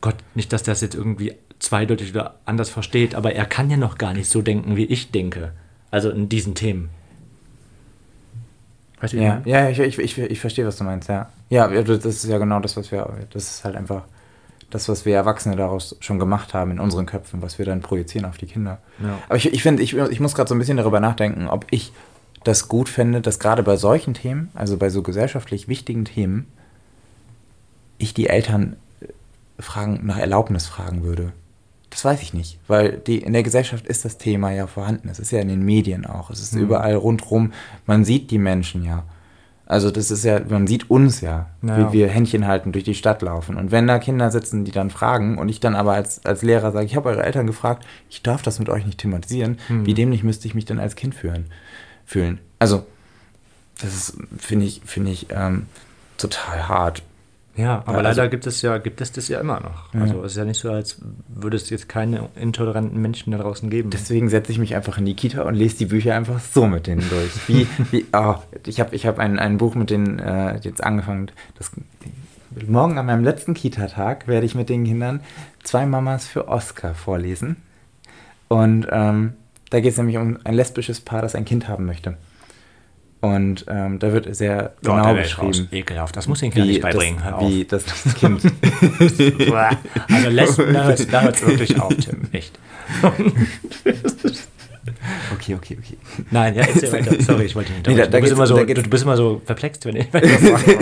[0.00, 3.76] Gott, nicht, dass der das jetzt irgendwie zweideutig oder anders versteht, aber er kann ja
[3.76, 5.52] noch gar nicht so denken, wie ich denke.
[5.90, 6.90] Also in diesen Themen.
[9.00, 11.28] Weißt du, Ja, ja ich, ich, ich, ich verstehe, was du meinst, ja.
[11.50, 14.02] Ja, ja, das ist ja genau das, was wir, das ist halt einfach
[14.70, 18.28] das, was wir Erwachsene daraus schon gemacht haben in unseren Köpfen, was wir dann projizieren
[18.28, 18.78] auf die Kinder.
[19.02, 19.18] Ja.
[19.28, 21.92] Aber ich, ich finde, ich, ich muss gerade so ein bisschen darüber nachdenken, ob ich
[22.42, 26.46] das gut fände, dass gerade bei solchen Themen, also bei so gesellschaftlich wichtigen Themen,
[27.98, 31.32] ich die Eltern äh, fragen, nach Erlaubnis fragen würde.
[31.90, 35.08] Das weiß ich nicht, weil die, in der Gesellschaft ist das Thema ja vorhanden.
[35.08, 36.30] Es ist ja in den Medien auch.
[36.30, 36.62] Es ist Mhm.
[36.62, 37.52] überall rundrum.
[37.86, 39.04] Man sieht die Menschen ja.
[39.68, 41.92] Also das ist ja, man sieht uns ja, Ja.
[41.92, 43.56] wie wir Händchen halten durch die Stadt laufen.
[43.56, 46.70] Und wenn da Kinder sitzen, die dann fragen und ich dann aber als, als Lehrer
[46.70, 49.86] sage, ich habe eure Eltern gefragt, ich darf das mit euch nicht thematisieren, Mhm.
[49.86, 51.46] wie dämlich müsste ich mich denn als Kind fühlen?
[52.04, 52.38] fühlen?
[52.60, 52.84] Also,
[53.80, 55.66] das ist, finde ich, finde ich, ähm,
[56.18, 57.02] total hart.
[57.56, 59.94] Ja, aber Ja, also- leider gibt es ja, gibt es das ja immer noch.
[59.94, 63.70] Also es ist ja nicht so, als würde es jetzt keine intoleranten Menschen da draußen
[63.70, 63.90] geben.
[63.90, 66.86] Deswegen setze ich mich einfach in die Kita und lese die Bücher einfach so mit
[66.86, 67.48] denen durch.
[67.48, 68.34] Wie, wie, oh,
[68.66, 71.30] ich habe ich hab ein, ein Buch mit denen äh, jetzt angefangen.
[71.56, 71.70] Das,
[72.66, 75.20] morgen an meinem letzten Kita-Tag werde ich mit den Kindern
[75.62, 77.56] zwei Mamas für Oscar vorlesen.
[78.48, 79.32] Und ähm,
[79.70, 82.16] da geht es nämlich um ein lesbisches Paar, das ein Kind haben möchte.
[83.20, 86.16] Und ähm, da wird sehr Oh, genau beschrieben, Ekelhaft.
[86.16, 87.20] Das muss ich Kindern nicht beibringen.
[87.24, 88.42] Das, wie das, das Kind
[90.12, 92.22] also Lesben, da hört es wirklich auf, Tim.
[92.32, 92.58] Echt.
[95.34, 95.96] Okay, okay, okay.
[96.30, 97.14] Nein, ja, erzähl weiter.
[97.22, 99.40] Sorry, ich wollte nicht Nee, da- da du, bist immer so, du, bist immer so
[99.44, 100.78] perplex, wenn ich weiter sage.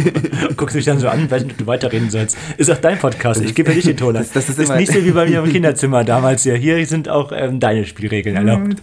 [0.56, 2.36] Guckst mich dann so an, ob du weiterreden sollst.
[2.58, 4.14] Ist auch dein Podcast, ich gebe ja nicht den Ton.
[4.14, 6.44] Das- das ist ist nicht so wie bei mir im Kinderzimmer damals.
[6.44, 8.76] Ja, hier sind auch ähm, deine Spielregeln erlaubt.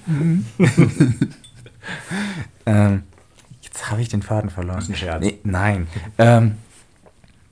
[2.66, 3.04] Ähm,
[3.82, 4.76] jetzt habe ich den Faden verloren.
[4.78, 5.24] Das ist ein Scherz.
[5.24, 5.88] Nee, nein.
[6.18, 6.56] Ähm,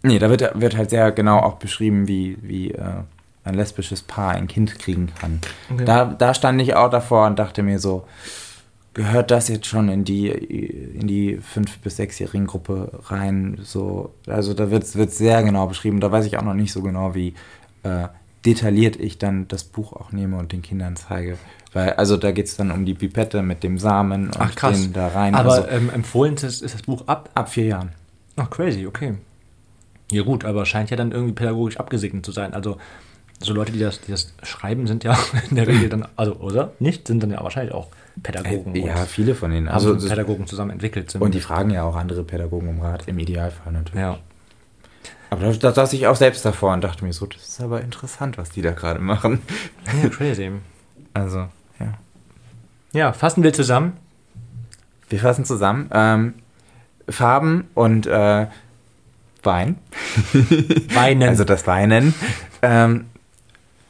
[0.03, 2.83] nee, da wird, wird halt sehr genau auch beschrieben, wie, wie äh,
[3.43, 5.39] ein lesbisches Paar ein Kind kriegen kann.
[5.71, 5.85] Okay.
[5.85, 8.05] Da, da stand ich auch davor und dachte mir so,
[8.93, 13.59] gehört das jetzt schon in die, in die fünf- bis sechsjährigen Gruppe rein?
[13.63, 15.99] So, also da wird es sehr genau beschrieben.
[15.99, 17.33] Da weiß ich auch noch nicht so genau, wie
[17.83, 18.07] äh,
[18.45, 21.37] detailliert ich dann das Buch auch nehme und den Kindern zeige.
[21.73, 24.81] Weil, also da geht es dann um die Pipette mit dem Samen und Ach krass.
[24.81, 25.35] den da rein.
[25.35, 27.29] Aber also, ähm, empfohlen ist, ist das Buch ab?
[27.35, 27.89] ab vier Jahren.
[28.37, 29.15] Ach, crazy, okay.
[30.11, 32.53] Ja gut, aber scheint ja dann irgendwie pädagogisch abgesegnet zu sein.
[32.53, 32.77] Also
[33.41, 35.17] so Leute, die das, die das schreiben, sind ja
[35.49, 37.87] in der Regel dann, also oder nicht, sind dann ja wahrscheinlich auch
[38.23, 38.75] Pädagogen.
[38.75, 39.67] Äh, ja, viele von denen.
[39.67, 41.21] Also, Pädagogen zusammen entwickelt sind.
[41.21, 44.01] und die fragen ja auch andere Pädagogen um Rat, im Idealfall natürlich.
[44.01, 44.17] ja.
[45.29, 47.81] Aber da, da saß ich auch selbst davor und dachte mir so, das ist aber
[47.81, 49.41] interessant, was die da gerade machen.
[50.01, 50.51] ja, crazy.
[51.11, 51.49] Also,
[51.79, 51.93] ja.
[52.93, 53.97] Ja, fassen wir zusammen.
[55.09, 55.89] Wir fassen zusammen.
[55.91, 56.35] Ähm,
[57.09, 58.45] Farben und äh,
[59.43, 59.77] Wein,
[60.93, 61.27] Weinen.
[61.29, 62.13] also das Weinen,
[62.61, 63.05] ähm,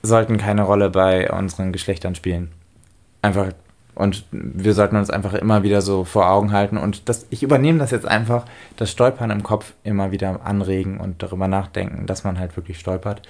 [0.01, 2.51] sollten keine Rolle bei unseren Geschlechtern spielen.
[3.21, 3.49] Einfach,
[3.99, 6.77] und wir sollten uns einfach immer wieder so vor Augen halten.
[6.77, 8.45] Und das, ich übernehme das jetzt einfach,
[8.77, 13.23] das Stolpern im Kopf immer wieder anregen und darüber nachdenken, dass man halt wirklich stolpert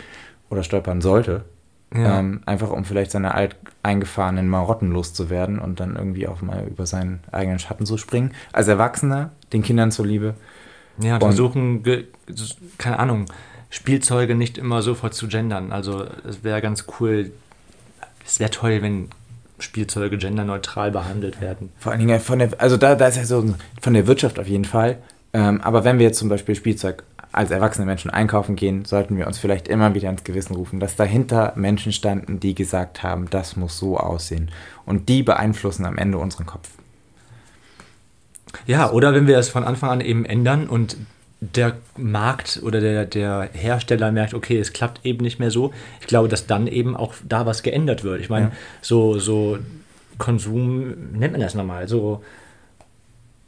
[0.52, 1.44] oder stolpern sollte.
[1.92, 2.20] Ja.
[2.20, 6.86] Ähm, einfach um vielleicht seine alt eingefahrenen Marotten loszuwerden und dann irgendwie auch mal über
[6.86, 8.36] seinen eigenen Schatten zu springen.
[8.54, 10.36] Als Erwachsener, den Kindern zuliebe.
[11.00, 11.84] ja, und versuchen,
[12.78, 13.26] keine Ahnung,
[13.72, 15.72] Spielzeuge nicht immer sofort zu gendern.
[15.72, 17.32] Also es wäre ganz cool,
[18.24, 19.10] es wäre toll, wenn
[19.64, 21.72] Spielzeuge genderneutral behandelt werden.
[21.78, 24.48] Vor allen Dingen von der, also da, da ist ja so von der Wirtschaft auf
[24.48, 24.98] jeden Fall.
[25.34, 29.28] Ähm, aber wenn wir jetzt zum Beispiel Spielzeug als erwachsene Menschen einkaufen gehen, sollten wir
[29.28, 33.56] uns vielleicht immer wieder ins Gewissen rufen, dass dahinter Menschen standen, die gesagt haben, das
[33.56, 34.50] muss so aussehen.
[34.86, 36.70] Und die beeinflussen am Ende unseren Kopf.
[38.66, 40.98] Ja, oder wenn wir es von Anfang an eben ändern und
[41.42, 45.74] der Markt oder der, der Hersteller merkt, okay, es klappt eben nicht mehr so.
[46.02, 48.20] Ich glaube, dass dann eben auch da was geändert wird.
[48.20, 48.52] Ich meine, Ja.
[48.82, 49.58] so, so
[50.18, 52.22] Konsum, nennt man das nochmal, so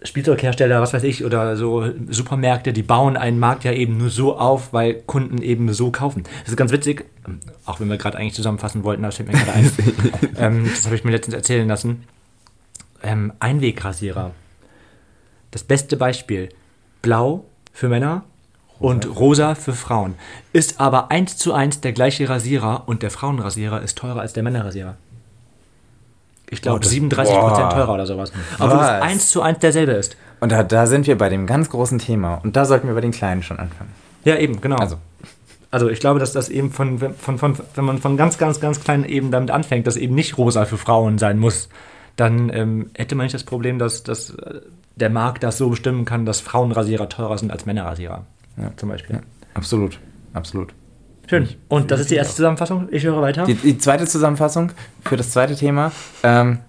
[0.04, 4.38] Spielzeughersteller, was weiß ich, oder so Supermärkte, die bauen einen Markt ja eben nur so
[4.38, 6.24] auf, weil Kunden eben so kaufen.
[6.40, 7.06] Das ist ganz witzig,
[7.66, 9.72] auch wenn wir gerade eigentlich zusammenfassen wollten, das fällt mir gerade ein.
[10.38, 12.04] ähm, das habe ich mir letztens erzählen lassen.
[13.04, 14.32] Ähm, Einwegrasierer.
[15.52, 16.50] Das beste Beispiel.
[17.02, 18.24] Blau für Männer
[18.80, 20.16] und rosa für Frauen.
[20.54, 24.44] Ist aber eins zu eins der gleiche Rasierer und der Frauenrasierer ist teurer als der
[24.44, 24.96] Männerrasierer.
[26.50, 27.70] Ich glaube Oh, das- 37% boah.
[27.70, 28.32] teurer oder sowas.
[28.60, 30.18] Obwohl es eins zu eins derselbe ist.
[30.42, 32.36] Und da, da sind wir bei dem ganz großen Thema.
[32.44, 33.92] Und da sollten wir bei den Kleinen schon anfangen.
[34.26, 34.76] Ja, eben, genau.
[34.78, 34.98] Also,
[35.70, 38.82] Also ich glaube, dass das eben von, von, von, wenn man von ganz, ganz, ganz
[38.82, 41.70] kleinen eben damit anfängt, dass eben nicht rosa für Frauen sein muss,
[42.18, 44.60] dann ähm, hätte man nicht das Problem, dass, dass äh,
[44.96, 48.26] der Markt das so bestimmen kann, dass Frauenrasierer teurer sind als Männerrasierer.
[48.58, 48.72] Ja.
[48.76, 49.18] Zum Beispiel.
[49.18, 49.22] ja,
[49.54, 50.00] absolut.
[50.34, 50.74] Absolut.
[51.28, 51.48] Schön.
[51.70, 52.90] Und das ist die erste Zusammenfassung.
[52.92, 53.46] Ich höre weiter.
[53.46, 54.72] Die, die zweite Zusammenfassung
[55.06, 55.92] für das zweite Thema.
[56.24, 56.60] Ähm,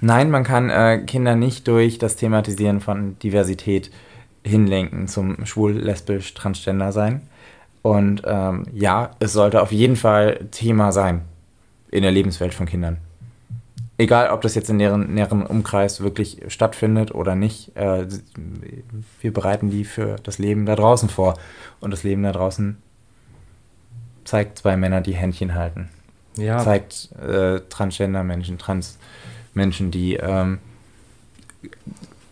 [0.00, 3.90] nein, man kann äh, Kinder nicht durch das Thematisieren von Diversität
[4.44, 7.22] hinlenken zum schwul, lesbisch, transgender sein.
[7.82, 11.22] Und ähm, ja, es sollte auf jeden Fall Thema sein
[11.90, 12.98] in der Lebenswelt von Kindern.
[14.00, 18.06] Egal, ob das jetzt in deren näheren Umkreis wirklich stattfindet oder nicht, äh,
[19.20, 21.36] wir bereiten die für das Leben da draußen vor.
[21.80, 22.78] Und das Leben da draußen
[24.24, 25.88] zeigt zwei Männer, die Händchen halten.
[26.36, 30.60] ja, Zeigt äh, Transgender-Menschen, Trans-Menschen, die ähm,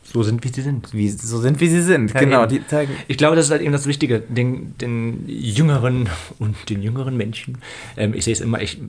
[0.04, 0.94] so sind, wie sie sind.
[0.94, 2.14] wie, so sind, wie sie sind.
[2.14, 2.50] Ja, genau, eben.
[2.50, 2.94] die zeigen.
[3.08, 6.08] Ich glaube, das ist halt eben das Wichtige, den, den jüngeren
[6.38, 7.58] und den jüngeren Menschen.
[7.96, 8.80] Ähm, ich sehe es immer, ich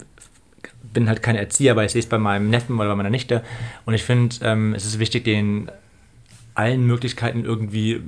[0.93, 3.43] bin halt kein Erzieher, aber ich sehe es bei meinem Neffen oder bei meiner Nichte.
[3.85, 5.71] Und ich finde, ähm, es ist wichtig, den
[6.55, 8.01] allen Möglichkeiten irgendwie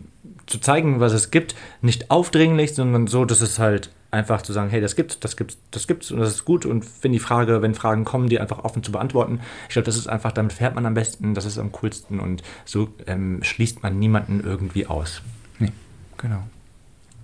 [0.48, 1.56] zu zeigen, was es gibt.
[1.82, 5.58] Nicht aufdringlich, sondern so, dass es halt einfach zu sagen, hey, das gibt's, das gibt's,
[5.70, 6.66] das gibt's und das ist gut.
[6.66, 9.40] Und wenn die Frage, wenn Fragen kommen, die einfach offen zu beantworten.
[9.68, 12.42] Ich glaube, das ist einfach, damit fährt man am besten, das ist am coolsten und
[12.66, 15.22] so ähm, schließt man niemanden irgendwie aus.
[15.60, 15.72] Nee,
[16.18, 16.44] genau.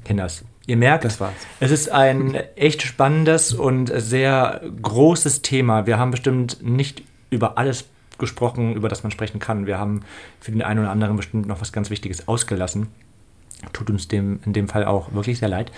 [0.03, 0.43] Kinders.
[0.68, 1.34] Ihr merkt, Das war's.
[1.59, 5.86] es ist ein echt spannendes und sehr großes Thema.
[5.86, 7.86] Wir haben bestimmt nicht über alles
[8.18, 9.68] gesprochen, über das man sprechen kann.
[9.68, 10.01] Wir haben
[10.39, 12.88] für den einen oder anderen bestimmt noch was ganz Wichtiges ausgelassen.
[13.74, 15.72] Tut uns dem, in dem Fall auch wirklich sehr leid.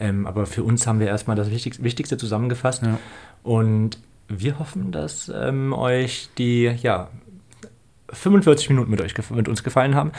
[0.00, 2.82] Ähm, aber für uns haben wir erstmal das Wichtigste, zusammengefasst.
[2.82, 2.98] Ja.
[3.42, 7.08] Und wir hoffen, dass ähm, euch die ja,
[8.12, 10.12] 45 Minuten mit, euch, mit uns gefallen haben.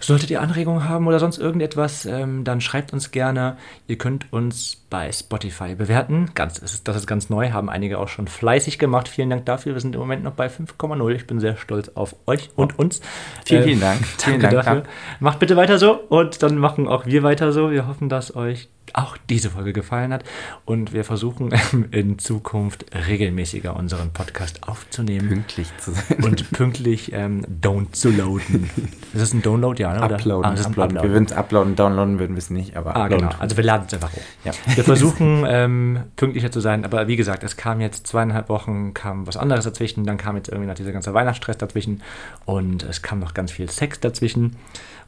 [0.00, 3.56] Solltet ihr Anregungen haben oder sonst irgendetwas, ähm, dann schreibt uns gerne.
[3.86, 6.30] Ihr könnt uns bei Spotify bewerten.
[6.34, 9.08] Ganz, das, ist, das ist ganz neu, haben einige auch schon fleißig gemacht.
[9.08, 9.74] Vielen Dank dafür.
[9.74, 11.10] Wir sind im Moment noch bei 5,0.
[11.14, 13.00] Ich bin sehr stolz auf euch und uns.
[13.46, 14.00] Vielen, äh, vielen Dank.
[14.18, 14.82] Danke vielen Dank dafür.
[15.20, 17.70] Macht bitte weiter so und dann machen auch wir weiter so.
[17.70, 20.24] Wir hoffen, dass euch auch diese Folge gefallen hat.
[20.64, 21.50] Und wir versuchen
[21.90, 25.28] in Zukunft regelmäßiger unseren Podcast aufzunehmen.
[25.28, 26.22] Pünktlich zu sein.
[26.22, 28.70] Und pünktlich ähm, down zu loaden.
[29.12, 29.92] Ist das ein Download, ja?
[29.92, 30.04] Ne?
[30.04, 30.14] Oder?
[30.16, 30.44] Uploaden.
[30.44, 31.02] Ah, das ist uploaden.
[31.02, 33.30] Wir würden es uploaden, downloaden würden wir es nicht, aber ah, genau.
[33.38, 34.22] Also wir laden es einfach hoch.
[34.44, 34.52] Ja.
[34.74, 39.26] Wir versuchen ähm, pünktlicher zu sein, aber wie gesagt, es kam jetzt zweieinhalb Wochen, kam
[39.26, 42.02] was anderes dazwischen, dann kam jetzt irgendwie noch dieser ganze Weihnachtsstress dazwischen
[42.44, 44.56] und es kam noch ganz viel Sex dazwischen.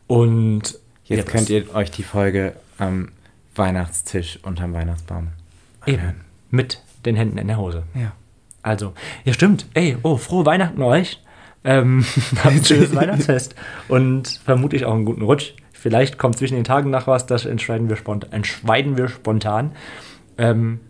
[0.07, 0.63] Und
[1.05, 3.11] jetzt, jetzt könnt ihr euch die Folge ähm,
[3.55, 5.29] Weihnachtstisch unterm Weihnachtsbaum.
[5.87, 6.23] Eben.
[6.51, 7.85] Mit den Händen in der Hose.
[7.95, 8.13] Ja.
[8.63, 8.93] Also,
[9.25, 9.67] ja, stimmt.
[9.75, 11.21] Ey, oh, frohe Weihnachten euch.
[11.65, 12.05] Ähm,
[12.45, 13.55] habt ein schönes Weihnachtsfest
[13.89, 15.55] und vermutlich auch einen guten Rutsch.
[15.73, 18.33] Vielleicht kommt zwischen den Tagen noch was, das entscheiden wir spontan.
[18.33, 19.73] Entscheiden wir spontan.
[20.39, 20.81] Ähm,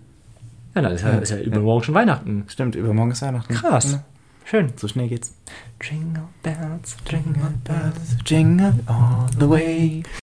[0.75, 2.45] ja, dann ist ja, ist ja übermorgen schon Weihnachten.
[2.49, 3.55] Stimmt, übermorgen ist Weihnachten.
[3.55, 3.93] Krass.
[3.93, 4.05] Ja.
[4.45, 4.73] Schön.
[4.77, 5.35] So schnell geht's.
[5.81, 10.03] Jingle bells, jingle bells, jingle all the way.